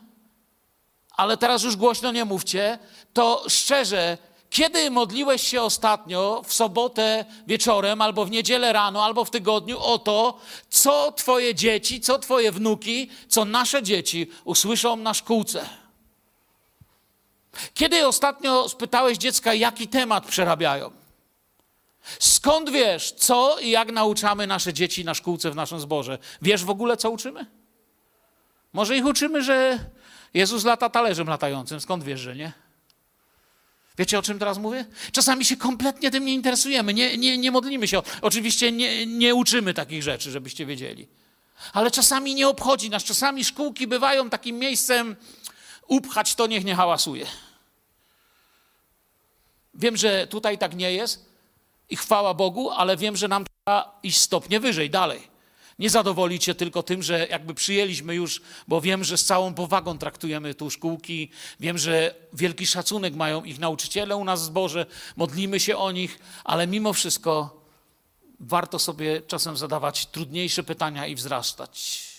[1.16, 2.78] ale teraz już głośno nie mówcie,
[3.12, 4.18] to szczerze,
[4.52, 9.98] Kiedy modliłeś się ostatnio w sobotę wieczorem, albo w niedzielę rano, albo w tygodniu o
[9.98, 10.38] to,
[10.70, 15.81] co Twoje dzieci, co Twoje wnuki, co nasze dzieci usłyszą na szkółce?
[17.74, 20.90] Kiedy ostatnio spytałeś dziecka, jaki temat przerabiają?
[22.18, 26.18] Skąd wiesz, co i jak nauczamy nasze dzieci na szkółce w naszym zborze?
[26.42, 27.46] Wiesz w ogóle, co uczymy?
[28.72, 29.78] Może ich uczymy, że
[30.34, 31.80] Jezus lata talerzem latającym.
[31.80, 32.52] Skąd wiesz, że nie?
[33.98, 34.84] Wiecie, o czym teraz mówię?
[35.12, 38.02] Czasami się kompletnie tym nie interesujemy, nie, nie, nie modlimy się.
[38.22, 41.08] Oczywiście nie, nie uczymy takich rzeczy, żebyście wiedzieli.
[41.72, 43.04] Ale czasami nie obchodzi nas.
[43.04, 45.16] Czasami szkółki bywają takim miejscem,
[45.92, 47.26] upchać to niech nie hałasuje.
[49.74, 51.32] Wiem, że tutaj tak nie jest
[51.90, 55.32] i chwała Bogu, ale wiem, że nam trzeba iść stopnie wyżej, dalej.
[55.78, 59.98] Nie zadowolić się tylko tym, że jakby przyjęliśmy już, bo wiem, że z całą powagą
[59.98, 65.60] traktujemy tu szkółki, wiem, że wielki szacunek mają ich nauczyciele u nas w zborze, modlimy
[65.60, 67.62] się o nich, ale mimo wszystko
[68.40, 72.11] warto sobie czasem zadawać trudniejsze pytania i wzrastać.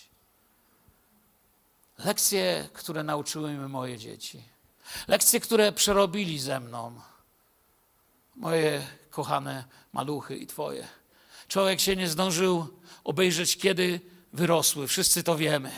[1.98, 4.44] Lekcje, które nauczyły mnie moje dzieci,
[5.08, 7.02] lekcje, które przerobili ze mną,
[8.36, 10.88] moje kochane maluchy i twoje.
[11.48, 12.68] Człowiek się nie zdążył
[13.04, 14.00] obejrzeć, kiedy
[14.34, 14.88] wyrosły.
[14.88, 15.72] Wszyscy to wiemy.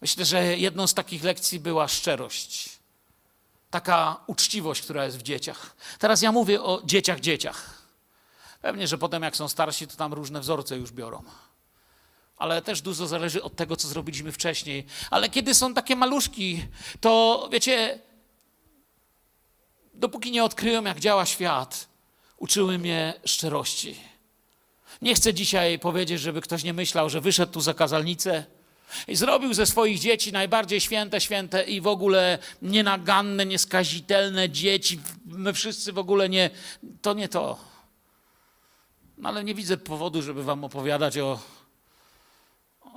[0.00, 2.78] Myślę, że jedną z takich lekcji była szczerość.
[3.70, 5.76] Taka uczciwość, która jest w dzieciach.
[5.98, 7.82] Teraz ja mówię o dzieciach, dzieciach.
[8.62, 11.22] Pewnie, że potem jak są starsi, to tam różne wzorce już biorą.
[12.38, 14.86] Ale też dużo zależy od tego, co zrobiliśmy wcześniej.
[15.10, 16.64] Ale kiedy są takie maluszki,
[17.00, 17.98] to wiecie,
[19.94, 21.88] dopóki nie odkryłem, jak działa świat,
[22.36, 23.96] uczyły mnie szczerości.
[25.02, 28.44] Nie chcę dzisiaj powiedzieć, żeby ktoś nie myślał, że wyszedł tu za kazalnicę
[29.08, 35.00] i zrobił ze swoich dzieci najbardziej święte, święte i w ogóle nienaganne, nieskazitelne dzieci.
[35.26, 36.50] My wszyscy w ogóle nie.
[37.02, 37.58] To nie to.
[39.18, 41.38] No ale nie widzę powodu, żeby wam opowiadać o,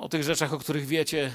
[0.02, 1.34] o tych rzeczach, o których wiecie.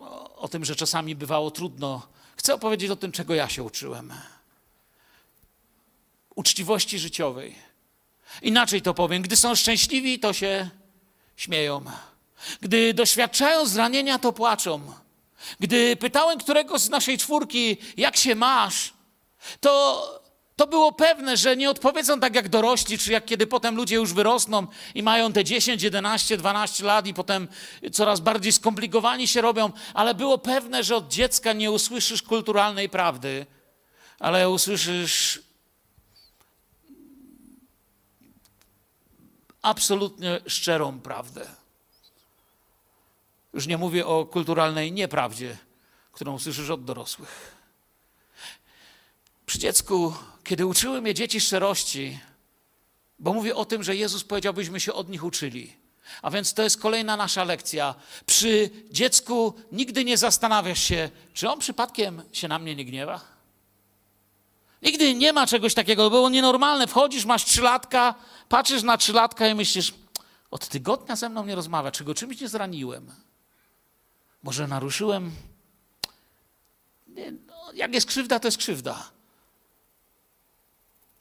[0.00, 2.08] O, o tym, że czasami bywało trudno.
[2.36, 4.12] Chcę opowiedzieć o tym, czego ja się uczyłem.
[6.34, 7.66] Uczciwości życiowej
[8.42, 10.70] Inaczej to powiem, gdy są szczęśliwi, to się
[11.36, 11.84] śmieją.
[12.60, 14.92] Gdy doświadczają zranienia, to płaczą.
[15.60, 18.92] Gdy pytałem któregoś z naszej czwórki, jak się masz,
[19.60, 20.25] to,
[20.56, 24.12] to było pewne, że nie odpowiedzą tak jak dorośli, czy jak kiedy potem ludzie już
[24.12, 27.48] wyrosną i mają te 10, 11, 12 lat i potem
[27.92, 33.46] coraz bardziej skomplikowani się robią, ale było pewne, że od dziecka nie usłyszysz kulturalnej prawdy,
[34.18, 35.42] ale usłyszysz
[39.62, 41.46] absolutnie szczerą prawdę.
[43.52, 45.56] Już nie mówię o kulturalnej nieprawdzie,
[46.12, 47.55] którą słyszysz od dorosłych.
[49.46, 52.18] Przy dziecku, kiedy uczyły mnie dzieci szczerości,
[53.18, 55.76] bo mówię o tym, że Jezus powiedział, byśmy się od nich uczyli.
[56.22, 57.94] A więc to jest kolejna nasza lekcja.
[58.26, 63.20] Przy dziecku nigdy nie zastanawiasz się, czy on przypadkiem się na mnie nie gniewa.
[64.82, 66.86] Nigdy nie ma czegoś takiego, było nienormalne.
[66.86, 68.14] Wchodzisz, masz trzylatka,
[68.48, 69.94] patrzysz na trzylatka i myślisz,
[70.50, 73.12] od tygodnia ze mną nie rozmawia, czy go czymś nie zraniłem?
[74.42, 75.30] Może naruszyłem?
[77.06, 79.15] Nie, no, jak jest krzywda, to jest krzywda.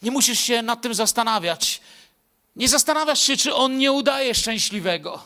[0.05, 1.81] Nie musisz się nad tym zastanawiać.
[2.55, 5.23] Nie zastanawiasz się, czy on nie udaje szczęśliwego.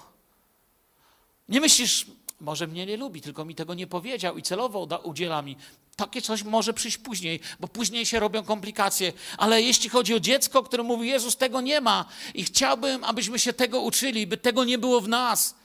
[1.50, 2.06] Nie myślisz,
[2.42, 5.58] może mnie nie lubi, tylko mi tego nie powiedział i celowo udziela mi.
[5.96, 9.14] Takie coś może przyjść później, bo później się robią komplikacje.
[9.38, 13.54] Ale jeśli chodzi o dziecko, które mówi, Jezus, tego nie ma i chciałbym, abyśmy się
[13.54, 15.56] tego uczyli, by tego nie było w nas.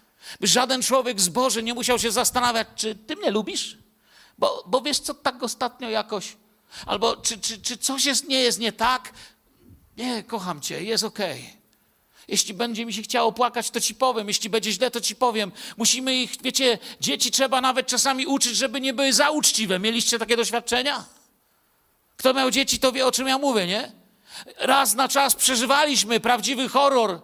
[0.40, 3.78] By żaden człowiek z Boży nie musiał się zastanawiać, czy ty mnie lubisz?
[4.38, 6.36] Bo, bo wiesz co, tak ostatnio jakoś.
[6.86, 9.12] Albo czy, czy, czy coś jest, nie jest nie tak?
[9.96, 11.40] Nie, kocham cię, jest okej.
[11.40, 11.64] Okay.
[12.28, 14.28] Jeśli będzie mi się chciało płakać, to ci powiem.
[14.28, 15.52] Jeśli będzie źle, to ci powiem.
[15.76, 19.78] Musimy ich, wiecie, dzieci trzeba nawet czasami uczyć, żeby nie były za uczciwe.
[19.78, 21.04] Mieliście takie doświadczenia?
[22.16, 23.92] Kto miał dzieci, to wie, o czym ja mówię, nie?
[24.58, 27.20] Raz na czas przeżywaliśmy prawdziwy horror,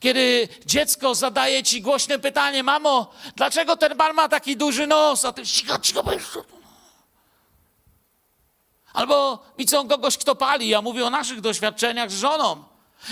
[0.00, 5.24] kiedy dziecko zadaje ci głośne pytanie: Mamo, dlaczego ten pan ma taki duży nos?
[5.24, 6.04] A ty cicho, cicho,
[8.96, 10.68] Albo widzą kogoś, kto pali.
[10.68, 12.64] Ja mówię o naszych doświadczeniach z żoną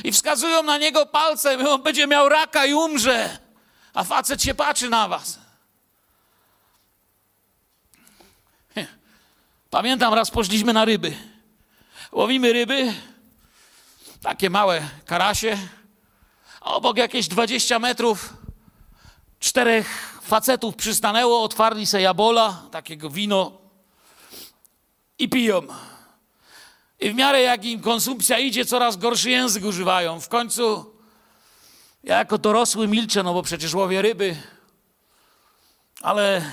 [0.04, 3.38] i wskazują na niego palcem, i on będzie miał raka i umrze,
[3.94, 5.38] a facet się patrzy na was.
[9.70, 11.16] Pamiętam, raz poszliśmy na ryby.
[12.12, 12.94] Łowimy ryby,
[14.22, 15.58] takie małe karasie,
[16.60, 18.34] a obok jakieś 20 metrów
[19.40, 23.63] czterech facetów przystanęło, otwarli se jabola, takiego wino.
[25.18, 25.62] I piją.
[27.00, 30.20] I w miarę jak im konsumpcja idzie, coraz gorszy język używają.
[30.20, 30.94] W końcu
[32.04, 34.36] ja jako dorosły milczę, no bo przecież łowię ryby.
[36.02, 36.52] Ale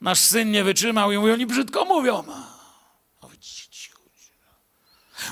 [0.00, 2.24] nasz syn nie wytrzymał i mówi, oni brzydko mówią.
[3.40, 4.00] Cicho.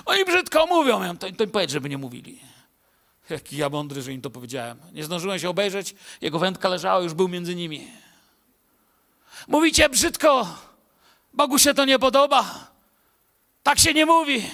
[0.04, 1.02] Oni brzydko mówią.
[1.02, 2.40] Ja to, to im powiedz, żeby nie mówili.
[3.30, 4.78] Jaki ja mądry, że im to powiedziałem.
[4.92, 7.88] Nie zdążyłem się obejrzeć, jego wędka leżała, już był między nimi.
[9.48, 10.46] Mówicie brzydko,
[11.35, 12.73] Bogu się to nie podoba.
[13.62, 14.51] Tak się nie mówi.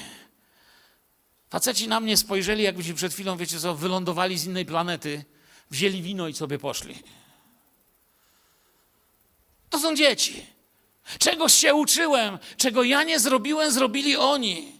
[1.51, 5.25] Faceci na mnie spojrzeli, jakbyśmy przed chwilą, wiecie co, wylądowali z innej planety,
[5.71, 7.03] wzięli wino i sobie poszli.
[9.71, 10.47] To są dzieci.
[11.19, 14.73] Czegoś się uczyłem, czego ja nie zrobiłem, zrobili oni.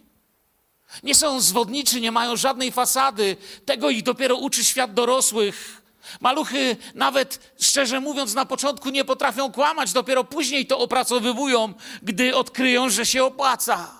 [1.03, 3.37] Nie są zwodniczy, nie mają żadnej fasady.
[3.65, 5.81] Tego ich dopiero uczy świat dorosłych.
[6.19, 12.89] Maluchy, nawet szczerze mówiąc, na początku nie potrafią kłamać, dopiero później to opracowywują, gdy odkryją,
[12.89, 13.91] że się opłaca.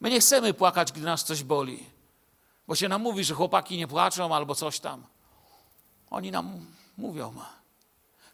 [0.00, 1.84] My nie chcemy płakać, gdy nas coś boli,
[2.66, 5.06] bo się nam mówi, że chłopaki nie płaczą albo coś tam.
[6.10, 6.66] Oni nam
[6.96, 7.34] mówią.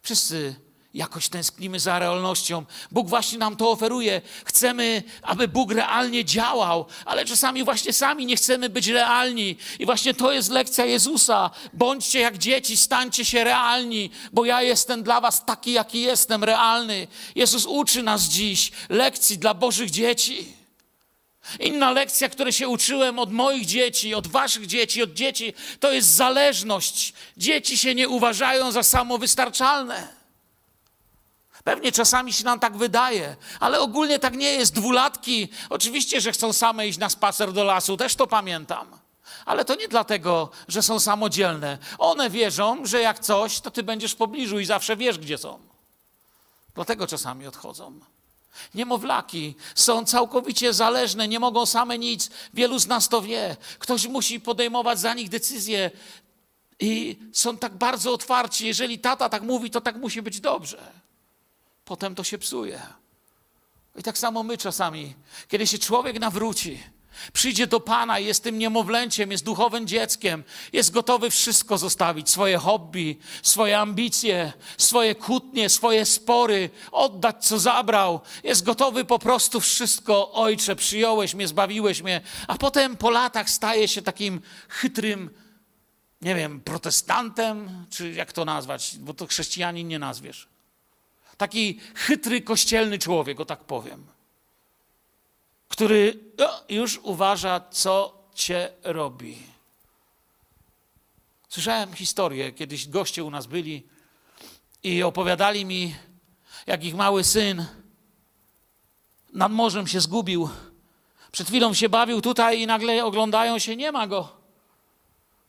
[0.01, 0.55] Wszyscy
[0.93, 2.65] jakoś tęsknimy za realnością.
[2.91, 4.21] Bóg właśnie nam to oferuje.
[4.45, 9.57] Chcemy, aby Bóg realnie działał, ale czasami właśnie sami nie chcemy być realni.
[9.79, 11.49] I właśnie to jest lekcja Jezusa.
[11.73, 17.07] Bądźcie jak dzieci, stańcie się realni, bo ja jestem dla was taki, jaki jestem, realny.
[17.35, 20.53] Jezus uczy nas dziś lekcji dla Bożych dzieci.
[21.59, 26.07] Inna lekcja, której się uczyłem od moich dzieci, od waszych dzieci, od dzieci, to jest
[26.07, 27.13] zależność.
[27.37, 30.22] Dzieci się nie uważają za samowystarczalne.
[31.63, 34.73] Pewnie czasami się nam tak wydaje, ale ogólnie tak nie jest.
[34.73, 38.87] Dwulatki, oczywiście, że chcą same iść na spacer do lasu, też to pamiętam.
[39.45, 41.77] Ale to nie dlatego, że są samodzielne.
[41.97, 45.59] One wierzą, że jak coś, to ty będziesz w pobliżu i zawsze wiesz, gdzie są.
[46.75, 47.99] Dlatego czasami odchodzą.
[48.73, 52.29] Niemowlaki są całkowicie zależne, nie mogą same nic.
[52.53, 53.55] Wielu z nas to wie.
[53.79, 55.91] Ktoś musi podejmować za nich decyzje
[56.79, 58.67] i są tak bardzo otwarci.
[58.67, 61.02] Jeżeli tata tak mówi, to tak musi być dobrze.
[61.85, 62.81] Potem to się psuje.
[63.95, 65.15] I tak samo my czasami,
[65.47, 66.83] kiedy się człowiek nawróci,
[67.33, 70.43] przyjdzie do Pana, jest tym niemowlęciem, jest duchowym dzieckiem,
[70.73, 78.21] jest gotowy wszystko zostawić, swoje hobby, swoje ambicje, swoje kłótnie, swoje spory, oddać co zabrał.
[78.43, 83.87] Jest gotowy po prostu wszystko, ojcze, przyjąłeś mnie, zbawiłeś mnie, a potem po latach staje
[83.87, 85.29] się takim chytrym,
[86.21, 90.52] nie wiem, protestantem, czy jak to nazwać, bo to chrześcijanin nie nazwiesz.
[91.37, 94.13] Taki chytry, kościelny człowiek, o tak powiem
[95.73, 96.19] który
[96.69, 99.37] już uważa, co cię robi.
[101.49, 103.83] Słyszałem historię, kiedyś goście u nas byli
[104.83, 105.95] i opowiadali mi,
[106.67, 107.65] jak ich mały syn
[109.33, 110.49] nad morzem się zgubił.
[111.31, 114.37] Przed chwilą się bawił tutaj i nagle oglądają się, nie ma go.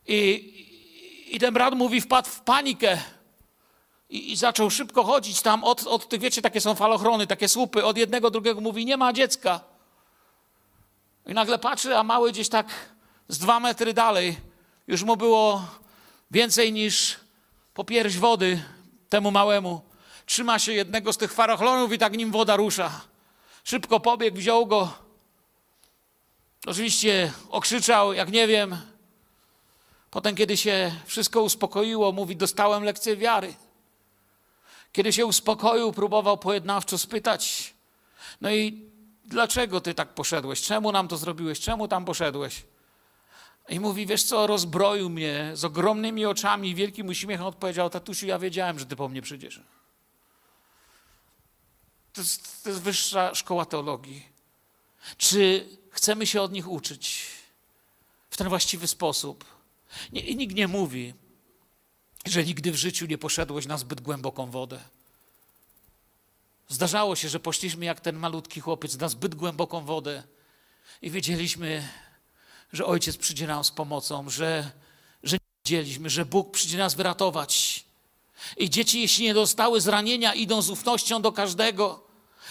[0.07, 3.01] I, i ten brat mówi, wpadł w panikę.
[4.09, 7.85] I, I, zaczął szybko chodzić tam od, od tych, wiecie, takie są falochrony, takie słupy,
[7.85, 9.59] od jednego drugiego mówi, nie ma dziecka.
[11.25, 12.67] I nagle patrzy, a mały gdzieś tak
[13.27, 14.37] z dwa metry dalej.
[14.87, 15.65] Już mu było
[16.31, 17.19] więcej niż
[17.73, 18.63] po pierś wody
[19.09, 19.81] temu małemu.
[20.25, 23.01] Trzyma się jednego z tych farochlonów i tak nim woda rusza.
[23.63, 24.93] Szybko pobiegł, wziął go.
[26.65, 28.77] Oczywiście okrzyczał, jak nie wiem.
[30.11, 33.53] Potem, kiedy się wszystko uspokoiło, mówi: Dostałem lekcję wiary.
[34.95, 37.73] Kiedy się uspokoił, próbował pojednawczo spytać.
[38.41, 38.89] No i
[39.25, 40.61] dlaczego ty tak poszedłeś?
[40.61, 41.59] Czemu nam to zrobiłeś?
[41.59, 42.63] Czemu tam poszedłeś?
[43.69, 48.39] I mówi, wiesz co, rozbroił mnie z ogromnymi oczami i wielkim uśmiechem odpowiedział, tatusiu, ja
[48.39, 49.61] wiedziałem, że ty po mnie przyjdziesz.
[52.13, 54.25] To jest, to jest wyższa szkoła teologii.
[55.17, 57.27] Czy chcemy się od nich uczyć
[58.29, 59.45] w ten właściwy sposób?
[60.11, 61.13] Nie, I nikt nie mówi,
[62.25, 64.79] że nigdy w życiu nie poszedłeś na zbyt głęboką wodę.
[66.67, 70.23] Zdarzało się, że poszliśmy jak ten malutki chłopiec na zbyt głęboką wodę
[71.01, 71.89] i wiedzieliśmy,
[72.73, 74.71] że ojciec przyjdzie nam z pomocą, że,
[75.23, 77.85] że wiedzieliśmy, że Bóg przyjdzie nas wyratować.
[78.57, 82.07] I dzieci, jeśli nie dostały zranienia, idą z ufnością do każdego.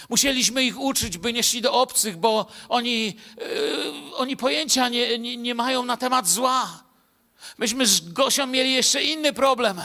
[0.08, 5.36] Musieliśmy ich uczyć, by nie szli do obcych, bo oni, yy, oni pojęcia nie, nie,
[5.36, 6.83] nie mają na temat zła.
[7.58, 9.80] Myśmy z Gosią mieli jeszcze inny problem.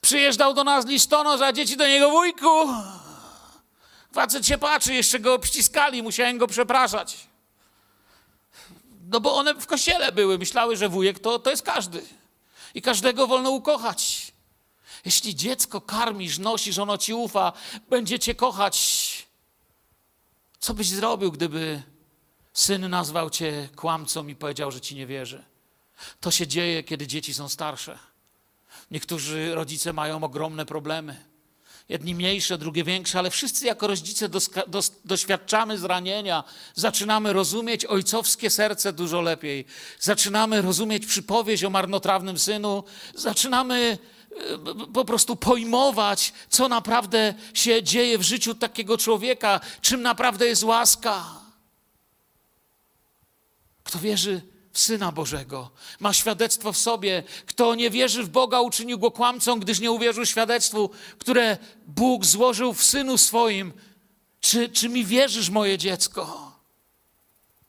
[0.00, 2.68] Przyjeżdżał do nas listonosz, a dzieci do niego wujku.
[4.12, 7.16] Facet się patrzy, jeszcze go obściskali, musiałem go przepraszać.
[9.10, 12.02] No bo one w kościele były, myślały, że wujek to, to jest każdy.
[12.74, 14.32] I każdego wolno ukochać.
[15.04, 17.52] Jeśli dziecko karmisz, nosisz, ono ci ufa,
[17.90, 19.26] będzie cię kochać.
[20.58, 21.82] Co byś zrobił, gdyby
[22.52, 25.44] syn nazwał cię kłamcą i powiedział, że ci nie wierzy?
[26.20, 27.98] To się dzieje, kiedy dzieci są starsze.
[28.90, 31.24] Niektórzy rodzice mają ogromne problemy.
[31.88, 34.28] Jedni mniejsze, drugie większe, ale wszyscy jako rodzice
[35.04, 36.44] doświadczamy zranienia.
[36.74, 39.64] Zaczynamy rozumieć ojcowskie serce dużo lepiej.
[40.00, 42.84] Zaczynamy rozumieć przypowieść o marnotrawnym synu.
[43.14, 43.98] Zaczynamy
[44.30, 50.62] e, po prostu pojmować, co naprawdę się dzieje w życiu takiego człowieka, czym naprawdę jest
[50.62, 51.24] łaska.
[53.84, 55.70] Kto wierzy w Syna Bożego,
[56.00, 57.22] ma świadectwo w sobie.
[57.46, 62.74] Kto nie wierzy w Boga, uczynił go kłamcą, gdyż nie uwierzył świadectwu, które Bóg złożył
[62.74, 63.72] w Synu swoim.
[64.40, 66.52] Czy, czy mi wierzysz, moje dziecko?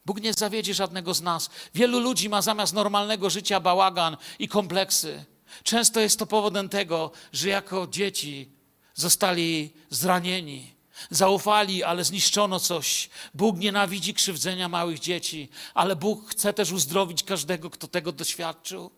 [0.06, 1.50] Bóg nie zawiedzie żadnego z nas.
[1.74, 5.26] Wielu ludzi ma zamiast normalnego życia bałagan i kompleksy.
[5.64, 8.52] Często jest to powodem tego, że jako dzieci
[8.94, 10.75] zostali zranieni.
[11.10, 13.10] Zaufali, ale zniszczono coś.
[13.34, 18.92] Bóg nienawidzi krzywdzenia małych dzieci, ale Bóg chce też uzdrowić każdego, kto tego doświadczył.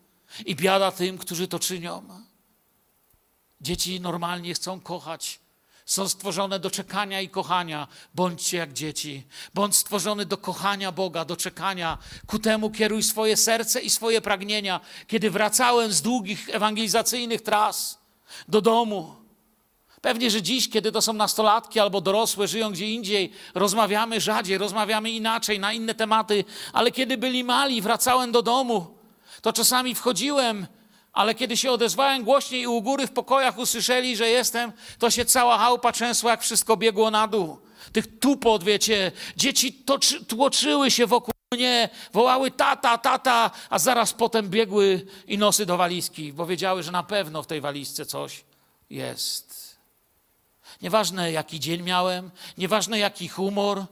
[0.46, 2.02] I biada tym, którzy to czynią.
[3.60, 5.40] Dzieci normalnie chcą kochać.
[5.86, 7.88] Są stworzone do czekania i kochania.
[8.14, 9.26] Bądźcie jak dzieci.
[9.54, 11.98] Bądź stworzony do kochania Boga, do czekania.
[12.26, 14.80] Ku temu kieruj swoje serce i swoje pragnienia.
[15.06, 17.98] Kiedy wracałem z długich ewangelizacyjnych tras
[18.48, 19.17] do domu,
[20.00, 25.10] Pewnie, że dziś, kiedy to są nastolatki albo dorosłe, żyją gdzie indziej, rozmawiamy rzadziej, rozmawiamy
[25.10, 28.98] inaczej, na inne tematy, ale kiedy byli mali, wracałem do domu,
[29.42, 30.66] to czasami wchodziłem,
[31.12, 35.24] ale kiedy się odezwałem głośniej i u góry w pokojach usłyszeli, że jestem, to się
[35.24, 37.58] cała chałupa trzęsła, jak wszystko biegło na dół.
[37.92, 44.48] Tych tupot, wiecie, dzieci toczy, tłoczyły się wokół mnie, wołały tata, tata, a zaraz potem
[44.48, 48.44] biegły i nosy do walizki, bo wiedziały, że na pewno w tej walizce coś
[48.90, 49.67] jest.
[50.82, 53.86] Nieważne jaki dzień miałem, nieważne jaki humor,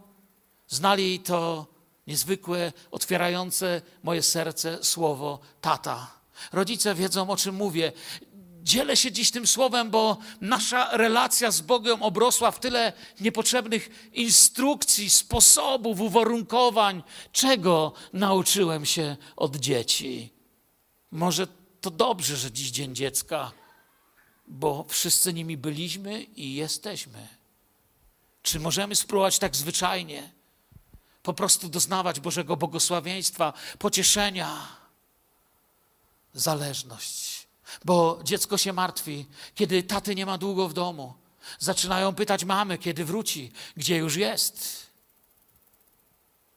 [0.69, 1.67] znali to
[2.07, 6.11] niezwykłe, otwierające moje serce słowo tata.
[6.53, 7.93] Rodzice wiedzą o czym mówię.
[8.63, 15.11] Dzielę się dziś tym słowem, bo nasza relacja z Bogiem obrosła w tyle niepotrzebnych instrukcji,
[15.11, 20.33] sposobów, uwarunkowań, czego nauczyłem się od dzieci.
[21.11, 21.47] Może
[21.81, 23.53] to dobrze, że dziś Dzień Dziecka
[24.49, 27.29] bo wszyscy nimi byliśmy i jesteśmy.
[28.43, 30.33] Czy możemy spróbować tak zwyczajnie,
[31.23, 34.77] po prostu doznawać Bożego błogosławieństwa, pocieszenia?
[36.35, 37.47] Zależność.
[37.85, 41.15] Bo dziecko się martwi, kiedy taty nie ma długo w domu.
[41.59, 44.87] Zaczynają pytać mamy, kiedy wróci, gdzie już jest.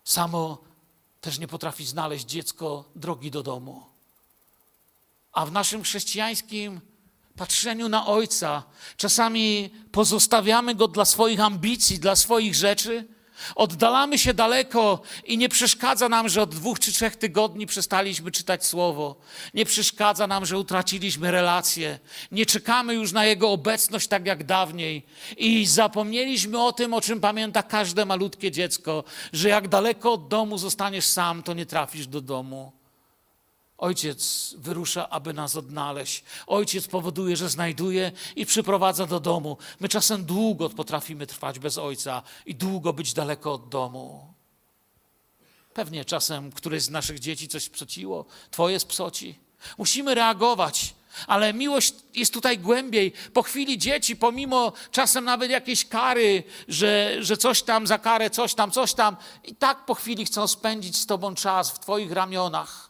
[0.04, 0.58] Samo
[1.22, 3.86] też nie potrafi znaleźć dziecko drogi do domu.
[5.32, 6.82] A w naszym chrześcijańskim
[7.40, 8.64] patrzeniu na Ojca.
[8.98, 13.08] Czasami pozostawiamy Go dla swoich ambicji, dla swoich rzeczy.
[13.56, 18.66] Oddalamy się daleko i nie przeszkadza nam, że od dwóch czy trzech tygodni przestaliśmy czytać
[18.66, 19.16] Słowo.
[19.54, 22.00] Nie przeszkadza nam, że utraciliśmy relacje.
[22.32, 25.06] Nie czekamy już na Jego obecność tak jak dawniej.
[25.38, 30.58] I zapomnieliśmy o tym, o czym pamięta każde malutkie dziecko, że jak daleko od domu
[30.58, 32.79] zostaniesz sam, to nie trafisz do domu.
[33.80, 36.24] Ojciec wyrusza, aby nas odnaleźć.
[36.48, 39.58] Ojciec powoduje, że znajduje i przyprowadza do domu.
[39.80, 44.34] My czasem długo potrafimy trwać bez ojca i długo być daleko od domu.
[45.74, 49.40] Pewnie czasem któreś z naszych dzieci coś sprzeciło, twoje spsoci.
[49.78, 50.94] Musimy reagować,
[51.28, 53.14] ale miłość jest tutaj głębiej.
[53.34, 58.54] Po chwili dzieci, pomimo czasem nawet jakiejś kary, że, że coś tam za karę, coś
[58.54, 62.89] tam, coś tam, i tak po chwili chcą spędzić z tobą czas w twoich ramionach.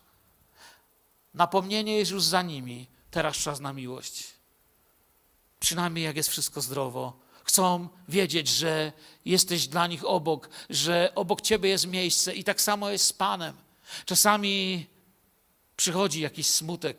[1.39, 2.87] Napomnienie jest już za nimi.
[3.11, 4.23] Teraz czas na miłość.
[5.59, 7.19] Przynajmniej jak jest wszystko zdrowo.
[7.43, 8.91] Chcą wiedzieć, że
[9.25, 13.55] jesteś dla nich obok, że obok ciebie jest miejsce i tak samo jest z Panem.
[14.05, 14.85] Czasami
[15.77, 16.97] przychodzi jakiś smutek,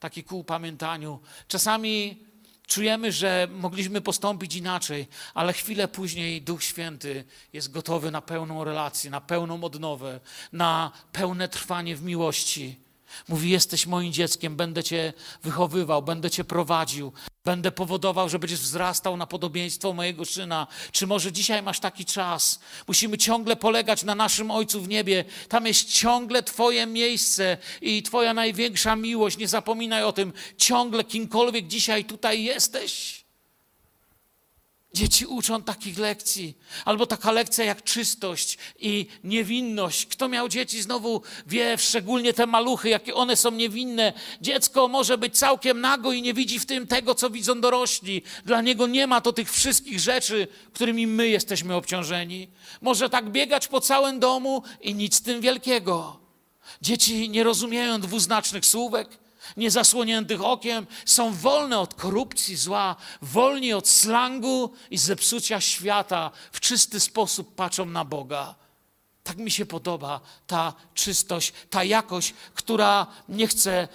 [0.00, 1.20] taki ku pamiętaniu.
[1.48, 2.24] Czasami
[2.66, 9.10] czujemy, że mogliśmy postąpić inaczej, ale chwilę później Duch Święty jest gotowy na pełną relację,
[9.10, 10.20] na pełną odnowę,
[10.52, 12.82] na pełne trwanie w miłości.
[13.28, 17.12] Mówi: Jesteś moim dzieckiem, będę cię wychowywał, będę cię prowadził,
[17.44, 20.66] będę powodował, że będziesz wzrastał na podobieństwo mojego syna.
[20.92, 22.60] Czy może dzisiaj masz taki czas?
[22.88, 25.24] Musimy ciągle polegać na naszym Ojcu w niebie.
[25.48, 29.38] Tam jest ciągle Twoje miejsce i Twoja największa miłość.
[29.38, 30.32] Nie zapominaj o tym.
[30.56, 33.21] Ciągle, kimkolwiek dzisiaj tutaj jesteś.
[34.94, 40.06] Dzieci uczą takich lekcji, albo taka lekcja jak czystość i niewinność.
[40.06, 44.12] Kto miał dzieci, znowu wie, szczególnie te maluchy, jakie one są niewinne.
[44.40, 48.22] Dziecko może być całkiem nago i nie widzi w tym tego, co widzą dorośli.
[48.44, 52.48] Dla niego nie ma to tych wszystkich rzeczy, którymi my jesteśmy obciążeni.
[52.80, 56.20] Może tak biegać po całym domu i nic z tym wielkiego.
[56.82, 59.21] Dzieci nie rozumieją dwuznacznych słówek,
[59.56, 67.00] niezasłoniętych okiem, są wolne od korupcji, zła, wolni od slangu i zepsucia świata, w czysty
[67.00, 68.54] sposób patrzą na Boga.
[69.22, 73.88] Tak mi się podoba ta czystość, ta jakość, która nie chce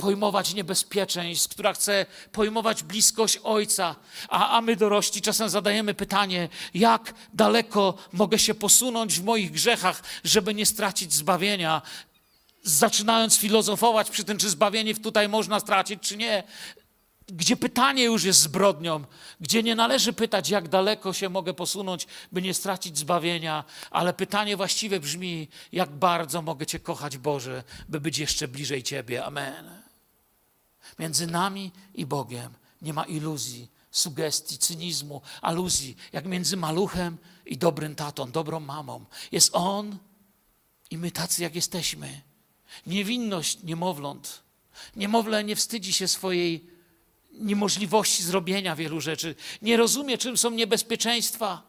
[0.00, 3.96] pojmować niebezpieczeństw, która chce pojmować bliskość Ojca.
[4.28, 10.02] A, a my dorośli czasem zadajemy pytanie, jak daleko mogę się posunąć w moich grzechach,
[10.24, 11.82] żeby nie stracić zbawienia
[12.62, 16.42] zaczynając filozofować przy tym, czy zbawienie tutaj można stracić, czy nie,
[17.32, 19.04] gdzie pytanie już jest zbrodnią,
[19.40, 24.56] gdzie nie należy pytać, jak daleko się mogę posunąć, by nie stracić zbawienia, ale pytanie
[24.56, 29.24] właściwe brzmi, jak bardzo mogę Cię kochać, Boże, by być jeszcze bliżej Ciebie.
[29.24, 29.82] Amen.
[30.98, 37.94] Między nami i Bogiem nie ma iluzji, sugestii, cynizmu, aluzji, jak między maluchem i dobrym
[37.94, 39.04] tatą, dobrą mamą.
[39.32, 39.98] Jest On
[40.90, 42.29] i my tacy, jak jesteśmy.
[42.86, 44.42] Niewinność niemowląt.
[44.96, 46.66] Niemowlę nie wstydzi się swojej
[47.32, 49.34] niemożliwości zrobienia wielu rzeczy.
[49.62, 51.62] Nie rozumie, czym są niebezpieczeństwa.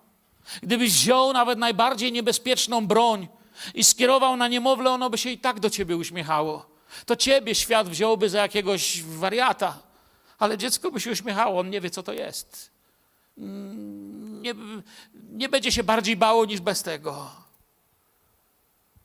[0.64, 3.28] Gdybyś wziął nawet najbardziej niebezpieczną broń
[3.74, 6.66] i skierował na niemowlę, ono by się i tak do ciebie uśmiechało.
[7.06, 9.80] To ciebie świat wziąłby za jakiegoś wariata,
[10.40, 12.72] ale dziecko by się uśmiechało, on nie wie, co to jest.
[13.38, 14.56] Mm, nie,
[15.32, 17.32] nie będzie się bardziej bało niż bez tego.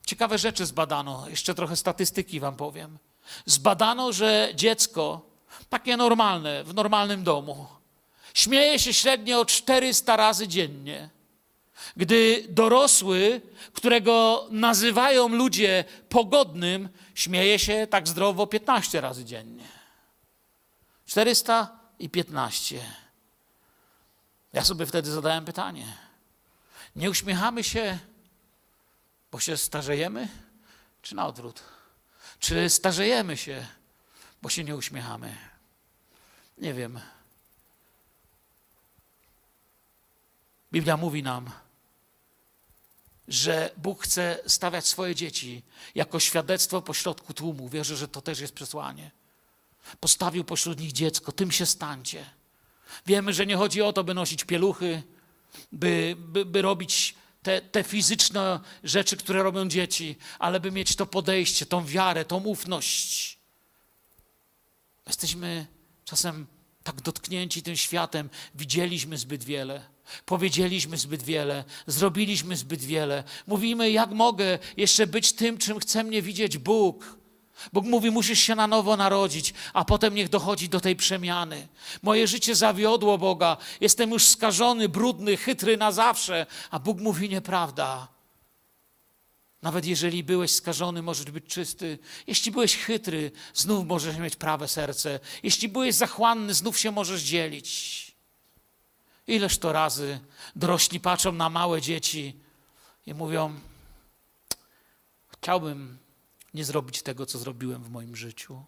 [0.07, 2.99] Ciekawe rzeczy zbadano, jeszcze trochę statystyki wam powiem.
[3.47, 5.21] Zbadano, że dziecko,
[5.69, 7.67] takie normalne, w normalnym domu,
[8.35, 11.11] śmieje się średnio 400 razy dziennie.
[11.97, 13.41] Gdy dorosły,
[13.73, 19.69] którego nazywają ludzie pogodnym, śmieje się tak zdrowo 15 razy dziennie.
[21.07, 22.81] 400 i 15.
[24.53, 25.87] Ja sobie wtedy zadałem pytanie.
[26.97, 27.99] Nie uśmiechamy się
[29.37, 30.29] bo się starzejemy,
[31.03, 31.63] czy na odwrót?
[32.39, 33.67] Czy starzejemy się,
[34.43, 35.37] bo się nie uśmiechamy?
[36.59, 37.01] Nie wiem.
[40.73, 41.51] Biblia mówi nam,
[43.29, 45.63] że Bóg chce stawiać swoje dzieci
[45.95, 47.69] jako świadectwo pośrodku tłumu.
[47.69, 49.11] Wierzę, że to też jest przesłanie.
[50.01, 52.27] Postawił pośród nich dziecko, tym się stańcie.
[53.07, 55.03] Wiemy, że nie chodzi o to, by nosić pieluchy,
[55.73, 57.15] by, by, by robić
[57.47, 62.45] te, te fizyczne rzeczy, które robią dzieci, ale by mieć to podejście, tą wiarę, tą
[62.45, 63.39] ufność.
[65.07, 65.67] Jesteśmy
[66.05, 66.47] czasem
[66.85, 69.83] tak dotknięci tym światem, widzieliśmy zbyt wiele,
[70.25, 73.25] powiedzieliśmy zbyt wiele, zrobiliśmy zbyt wiele.
[73.47, 77.19] Mówimy, jak mogę jeszcze być tym, czym chce mnie widzieć Bóg.
[77.73, 81.69] Bóg mówi, musisz się na nowo narodzić, a potem niech dochodzi do tej przemiany.
[82.03, 88.09] Moje życie zawiodło Boga, jestem już skażony, brudny, chytry na zawsze, a Bóg mówi nieprawda.
[89.63, 91.99] Nawet jeżeli byłeś skażony, możesz być czysty.
[92.27, 95.21] Jeśli byłeś chytry, znów możesz mieć prawe serce.
[95.43, 98.07] Jeśli byłeś zachłanny, znów się możesz dzielić.
[99.27, 100.21] Ileż to razy
[100.57, 102.37] dorośli patrzą na małe dzieci
[103.07, 103.61] i mówią:
[105.29, 105.99] Chciałbym
[106.57, 108.63] nie zrobić tego, co zrobiłem w moim życiu.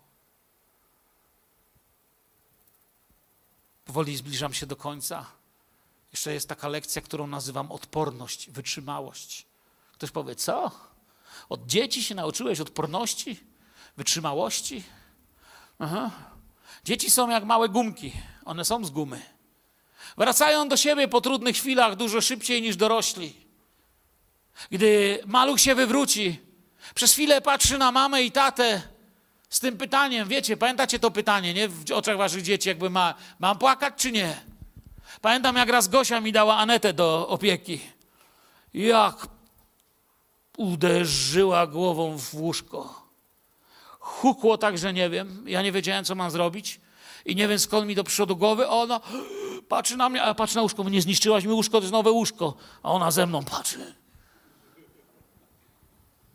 [3.85, 5.27] Powoli zbliżam się do końca.
[6.13, 9.47] Jeszcze jest taka lekcja, którą nazywam odporność, wytrzymałość.
[9.93, 10.71] Ktoś powie, co?
[11.49, 13.41] Od dzieci się nauczyłeś odporności,
[13.97, 14.83] wytrzymałości?
[15.79, 16.11] Aha.
[16.85, 18.13] Dzieci są jak małe gumki,
[18.45, 19.23] one są z gumy.
[20.17, 23.37] Wracają do siebie po trudnych chwilach dużo szybciej niż dorośli.
[24.71, 26.48] Gdy maluch się wywróci,
[26.95, 28.83] przez chwilę patrzy na mamę i tatę
[29.51, 31.69] z tym pytaniem, wiecie, pamiętacie to pytanie, nie?
[31.69, 34.41] W oczach waszych dzieci, jakby ma, mam płakać czy nie?
[35.21, 37.81] Pamiętam, jak raz Gosia mi dała Anetę do opieki.
[38.75, 39.27] Jak
[40.57, 43.09] uderzyła głową w łóżko.
[44.01, 45.45] Hukło tak, że nie wiem.
[45.47, 46.81] Ja nie wiedziałem, co mam zrobić.
[47.25, 48.69] I nie wiem, skąd mi do przodu głowy.
[48.69, 49.01] Ona
[49.69, 50.89] patrzy na mnie, a patrzy na łóżko.
[50.89, 52.55] Nie zniszczyłaś mi łóżko, to jest nowe łóżko.
[52.83, 53.95] A ona ze mną patrzy.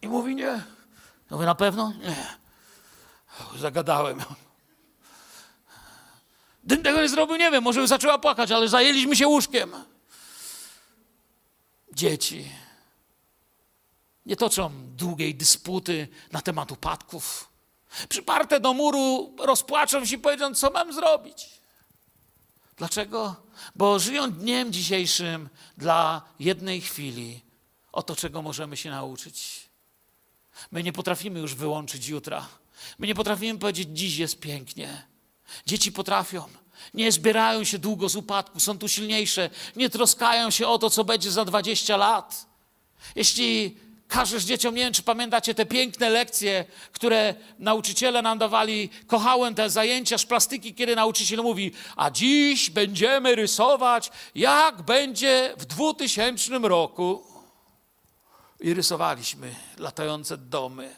[0.04, 0.44] I mówi nie.
[0.44, 0.64] Ja
[1.30, 1.94] mówię, na pewno?
[2.02, 2.38] Nie.
[3.60, 4.22] Zagadałem.
[6.64, 9.72] Gdybym tego nie zrobił, nie wiem, może by zaczęła płakać, ale zajęliśmy się łóżkiem.
[11.94, 12.52] Dzieci
[14.26, 17.50] nie toczą długiej dysputy na temat upadków.
[18.10, 21.50] Przyparte do muru rozpłaczą się powiedzą, co mam zrobić.
[22.78, 23.36] Dlaczego?
[23.76, 27.42] Bo żyją dniem dzisiejszym dla jednej chwili,
[27.92, 29.63] oto czego możemy się nauczyć.
[30.72, 32.48] My nie potrafimy już wyłączyć jutra.
[33.00, 35.08] My nie potrafimy powiedzieć, dziś jest pięknie.
[35.66, 36.44] Dzieci potrafią.
[36.94, 39.50] Nie zbierają się długo z upadku, są tu silniejsze.
[39.76, 42.46] Nie troskają się o to, co będzie za 20 lat.
[43.16, 43.78] Jeśli
[44.08, 48.90] każesz dzieciom, nie wiem, czy pamiętacie te piękne lekcje, które nauczyciele nam dawali.
[49.08, 55.66] Kochałem te zajęcia z plastyki, kiedy nauczyciel mówi, a dziś będziemy rysować, jak będzie w
[55.66, 57.33] 2000 roku.
[58.64, 60.96] I rysowaliśmy latające domy,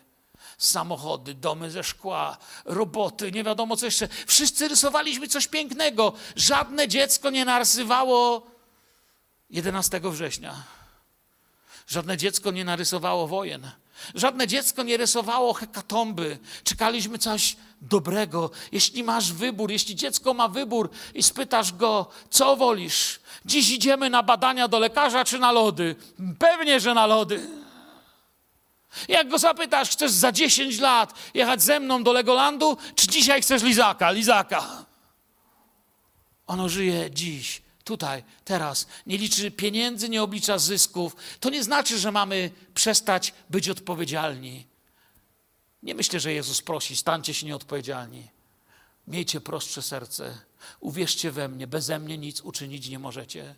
[0.57, 4.07] samochody, domy ze szkła, roboty, nie wiadomo co jeszcze.
[4.28, 6.13] Wszyscy rysowaliśmy coś pięknego.
[6.36, 8.47] Żadne dziecko nie narysowało
[9.49, 10.63] 11 września.
[11.88, 13.72] Żadne dziecko nie narysowało wojen.
[14.15, 16.37] Żadne dziecko nie rysowało hekatomby.
[16.63, 18.51] Czekaliśmy coś dobrego.
[18.71, 23.19] Jeśli masz wybór, jeśli dziecko ma wybór i spytasz go, co wolisz?
[23.45, 25.95] Dziś idziemy na badania do lekarza czy na lody?
[26.39, 27.47] Pewnie, że na lody.
[29.07, 33.63] Jak go zapytasz, chcesz za 10 lat jechać ze mną do Legolandu, czy dzisiaj chcesz
[33.63, 34.11] lizaka?
[34.11, 34.85] Lizaka.
[36.47, 38.88] Ono żyje dziś, tutaj, teraz.
[39.05, 41.15] Nie liczy pieniędzy, nie oblicza zysków.
[41.39, 44.67] To nie znaczy, że mamy przestać być odpowiedzialni.
[45.83, 48.27] Nie myślę, że Jezus prosi, stańcie się nieodpowiedzialni.
[49.07, 50.38] Miejcie prostsze serce.
[50.79, 53.55] Uwierzcie we mnie, beze mnie nic uczynić nie możecie.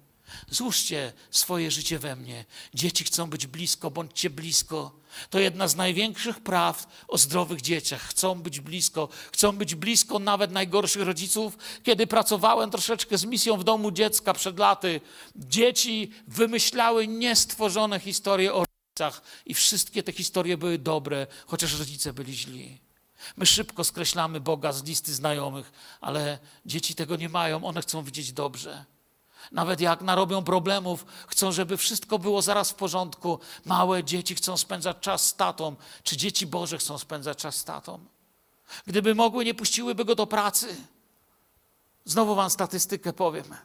[0.49, 2.45] Złóżcie swoje życie we mnie.
[2.73, 4.91] Dzieci chcą być blisko, bądźcie blisko.
[5.30, 8.01] To jedna z największych praw o zdrowych dzieciach.
[8.01, 11.57] Chcą być blisko, chcą być blisko nawet najgorszych rodziców.
[11.84, 15.01] Kiedy pracowałem troszeczkę z misją w domu dziecka przed laty,
[15.36, 22.34] dzieci wymyślały niestworzone historie o rodzicach i wszystkie te historie były dobre, chociaż rodzice byli
[22.34, 22.78] źli.
[23.38, 25.71] My szybko skreślamy Boga z listy znajomych,
[26.01, 28.86] ale dzieci tego nie mają, one chcą widzieć dobrze.
[29.51, 33.39] Nawet jak narobią problemów, chcą, żeby wszystko było zaraz w porządku.
[33.65, 37.99] Małe dzieci chcą spędzać czas z tatą, czy dzieci Boże chcą spędzać czas z tatą.
[38.85, 40.75] Gdyby mogły, nie puściłyby go do pracy.
[42.05, 43.55] Znowu wam statystykę powiem.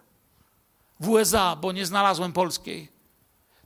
[1.01, 2.93] W USA, bo nie znalazłem polskiej,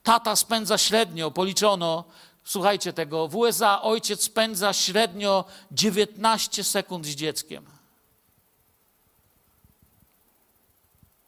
[0.02, 2.04] tata spędza średnio, policzono,
[2.44, 7.66] słuchajcie tego, w USA ojciec spędza średnio 19 sekund z dzieckiem.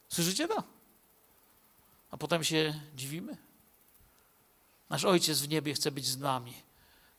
[0.09, 0.78] Słyszycie to?
[2.11, 3.37] A potem się dziwimy.
[4.91, 6.55] Nasz Ojciec w niebie chce być z nami.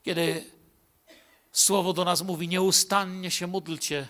[0.03, 0.45] Kiedy
[1.51, 4.07] Słowo do nas mówi, nieustannie się módlcie,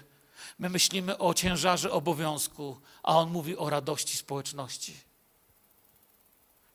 [0.60, 4.98] my myślimy o ciężarze obowiązku, a On mówi o radości społeczności.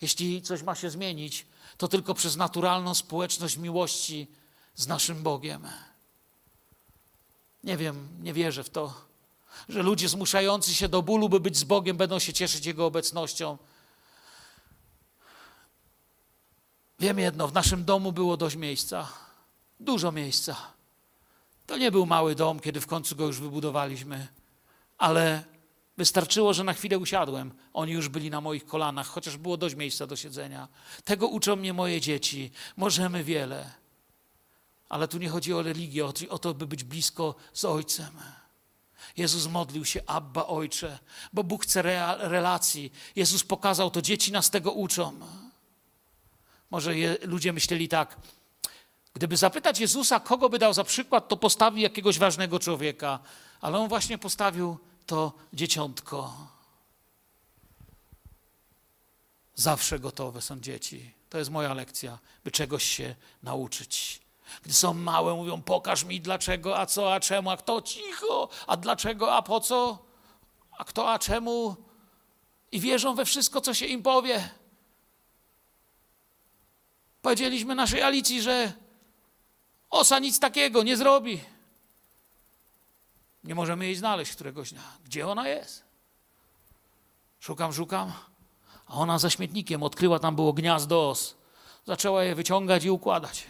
[0.01, 1.47] Jeśli coś ma się zmienić,
[1.77, 4.27] to tylko przez naturalną społeczność miłości
[4.75, 5.69] z naszym Bogiem.
[7.65, 9.05] Nie wiem, nie wierzę w to,
[9.69, 13.59] że ludzie zmuszający się do bólu, by być z Bogiem, będą się cieszyć Jego obecnością.
[17.01, 19.09] Wiem jedno, w naszym domu było dość miejsca,
[19.81, 20.57] dużo miejsca.
[21.67, 24.29] To nie był mały dom, kiedy w końcu go już wybudowaliśmy,
[24.99, 25.45] ale
[25.97, 27.53] wystarczyło, że na chwilę usiadłem.
[27.73, 30.69] Oni już byli na moich kolanach, chociaż było dość miejsca do siedzenia.
[31.05, 32.51] Tego uczą mnie moje dzieci.
[32.77, 33.73] Możemy wiele.
[34.89, 38.21] Ale tu nie chodzi o religię, o to, by być blisko z Ojcem.
[39.17, 40.99] Jezus modlił się, Abba Ojcze,
[41.33, 41.83] bo Bóg chce
[42.19, 42.93] relacji.
[43.17, 45.21] Jezus pokazał to, dzieci nas tego uczą.
[46.75, 48.17] Może je, ludzie myśleli tak,
[49.15, 53.19] gdyby zapytać Jezusa, kogo by dał za przykład, to postawi jakiegoś ważnego człowieka,
[53.61, 56.37] ale on właśnie postawił to dzieciątko.
[59.55, 61.15] Zawsze gotowe są dzieci.
[61.31, 64.21] To jest moja lekcja, by czegoś się nauczyć.
[64.63, 68.77] Gdy są małe, mówią: Pokaż mi dlaczego, a co, a czemu, a kto cicho, a
[68.77, 69.99] dlaczego, a po co,
[70.79, 71.77] a kto, a czemu.
[72.73, 74.49] I wierzą we wszystko, co się im powie.
[77.25, 78.73] Powiedzieliśmy naszej Alicji, że
[79.91, 81.41] osa nic takiego nie zrobi.
[83.45, 84.83] Nie możemy jej znaleźć któregoś dnia.
[85.05, 85.85] Gdzie ona jest?
[87.41, 88.13] Szukam, szukam,
[88.87, 91.37] a ona za śmietnikiem odkryła, tam było gniazdo os.
[91.87, 93.47] Zaczęła je wyciągać i układać.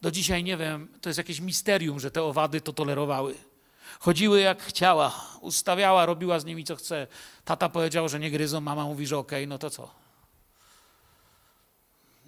[0.00, 3.34] Do dzisiaj nie wiem, to jest jakieś misterium, że te owady to tolerowały.
[4.00, 7.06] Chodziły jak chciała, ustawiała, robiła z nimi co chce.
[7.44, 10.07] Tata powiedział, że nie gryzą, mama mówi, że okej, okay, no to co?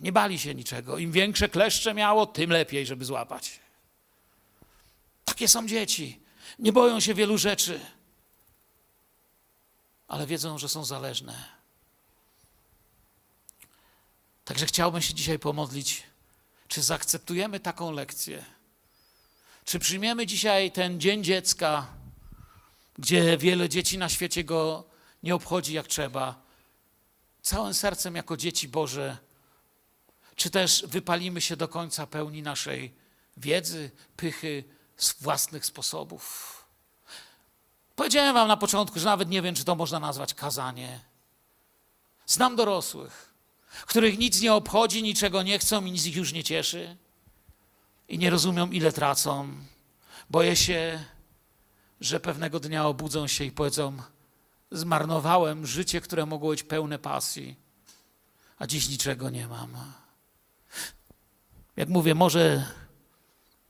[0.01, 0.99] Nie bali się niczego.
[0.99, 3.61] Im większe kleszcze miało, tym lepiej, żeby złapać.
[5.25, 6.21] Takie są dzieci.
[6.59, 7.81] Nie boją się wielu rzeczy,
[10.09, 11.45] ale wiedzą, że są zależne.
[14.45, 16.03] Także chciałbym się dzisiaj pomodlić
[16.69, 18.45] czy zaakceptujemy taką lekcję?
[19.65, 21.87] Czy przyjmiemy dzisiaj ten Dzień Dziecka,
[22.99, 24.85] gdzie wiele dzieci na świecie go
[25.23, 26.43] nie obchodzi jak trzeba,
[27.43, 29.17] całym sercem jako dzieci Boże,
[30.41, 32.95] czy też wypalimy się do końca pełni naszej
[33.37, 34.65] wiedzy, pychy,
[35.21, 36.57] własnych sposobów.
[37.97, 41.01] Powiedziałem Wam na początku, że nawet nie wiem, czy to można nazwać kazanie.
[42.27, 43.35] Znam dorosłych,
[43.87, 46.97] których nic nie obchodzi, niczego nie chcą i nic ich już nie cieszy
[48.09, 49.49] i nie rozumią, ile tracą.
[50.31, 51.05] Boję się,
[52.01, 53.97] że pewnego dnia obudzą się i powiedzą:
[54.71, 57.57] Zmarnowałem życie, które mogło być pełne pasji,
[58.59, 59.77] a dziś niczego nie mam.
[61.81, 62.67] Jak mówię, może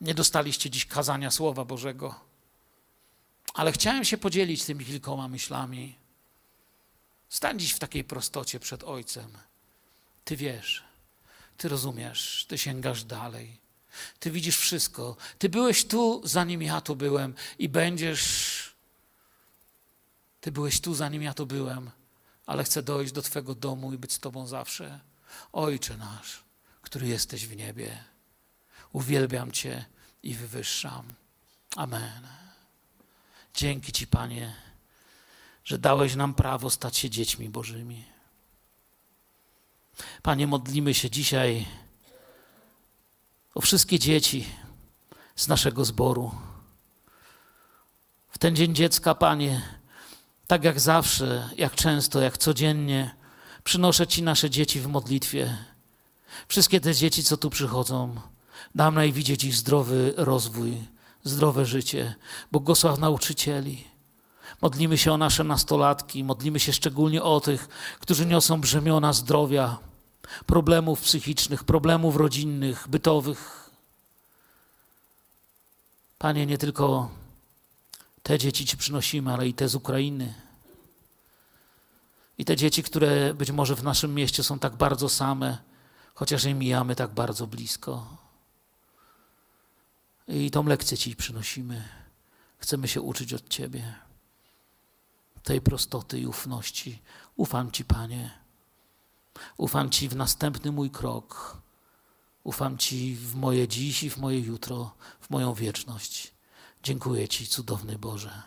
[0.00, 2.20] nie dostaliście dziś kazania Słowa Bożego,
[3.54, 5.96] ale chciałem się podzielić tymi kilkoma myślami.
[7.28, 9.30] Stań dziś w takiej prostocie przed Ojcem.
[10.24, 10.84] Ty wiesz,
[11.56, 13.58] Ty rozumiesz, Ty sięgasz dalej.
[14.18, 15.16] Ty widzisz wszystko.
[15.38, 18.74] Ty byłeś tu, zanim ja tu byłem i będziesz.
[20.40, 21.90] Ty byłeś tu, zanim ja tu byłem,
[22.46, 25.00] ale chcę dojść do Twego domu i być z Tobą zawsze.
[25.52, 26.49] Ojcze nasz,
[26.90, 28.04] który jesteś w niebie,
[28.92, 29.84] uwielbiam Cię
[30.22, 31.04] i wywyższam.
[31.76, 32.26] Amen.
[33.54, 34.54] Dzięki Ci, Panie,
[35.64, 38.04] że dałeś nam prawo stać się dziećmi Bożymi.
[40.22, 41.66] Panie, modlimy się dzisiaj
[43.54, 44.46] o wszystkie dzieci
[45.36, 46.34] z naszego zboru.
[48.30, 49.62] W ten Dzień Dziecka, Panie,
[50.46, 53.14] tak jak zawsze, jak często, jak codziennie,
[53.64, 55.69] przynoszę Ci nasze dzieci w modlitwie.
[56.48, 58.14] Wszystkie te dzieci, co tu przychodzą,
[58.74, 60.76] dam naj widzieć ich zdrowy rozwój,
[61.24, 62.14] zdrowe życie.
[62.52, 63.84] Błogosław nauczycieli.
[64.62, 67.68] Modlimy się o nasze nastolatki, modlimy się szczególnie o tych,
[68.00, 69.78] którzy niosą brzemiona zdrowia,
[70.46, 73.70] problemów psychicznych, problemów rodzinnych, bytowych.
[76.18, 77.10] Panie, nie tylko
[78.22, 80.34] te dzieci Ci przynosimy, ale i te z Ukrainy.
[82.38, 85.58] I te dzieci, które być może w naszym mieście są tak bardzo same,
[86.20, 88.16] chociaż je mijamy tak bardzo blisko.
[90.28, 91.88] I tą lekcję Ci przynosimy.
[92.58, 93.94] Chcemy się uczyć od Ciebie.
[95.42, 97.02] Tej prostoty i ufności.
[97.36, 98.30] Ufam Ci, Panie.
[99.56, 101.56] Ufam Ci w następny mój krok.
[102.44, 106.34] Ufam Ci w moje dziś i w moje jutro, w moją wieczność.
[106.82, 108.42] Dziękuję Ci, cudowny Boże,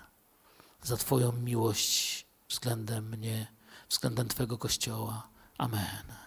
[0.84, 3.48] za Twoją miłość względem mnie,
[3.90, 5.28] względem Twego Kościoła.
[5.58, 6.23] Amen.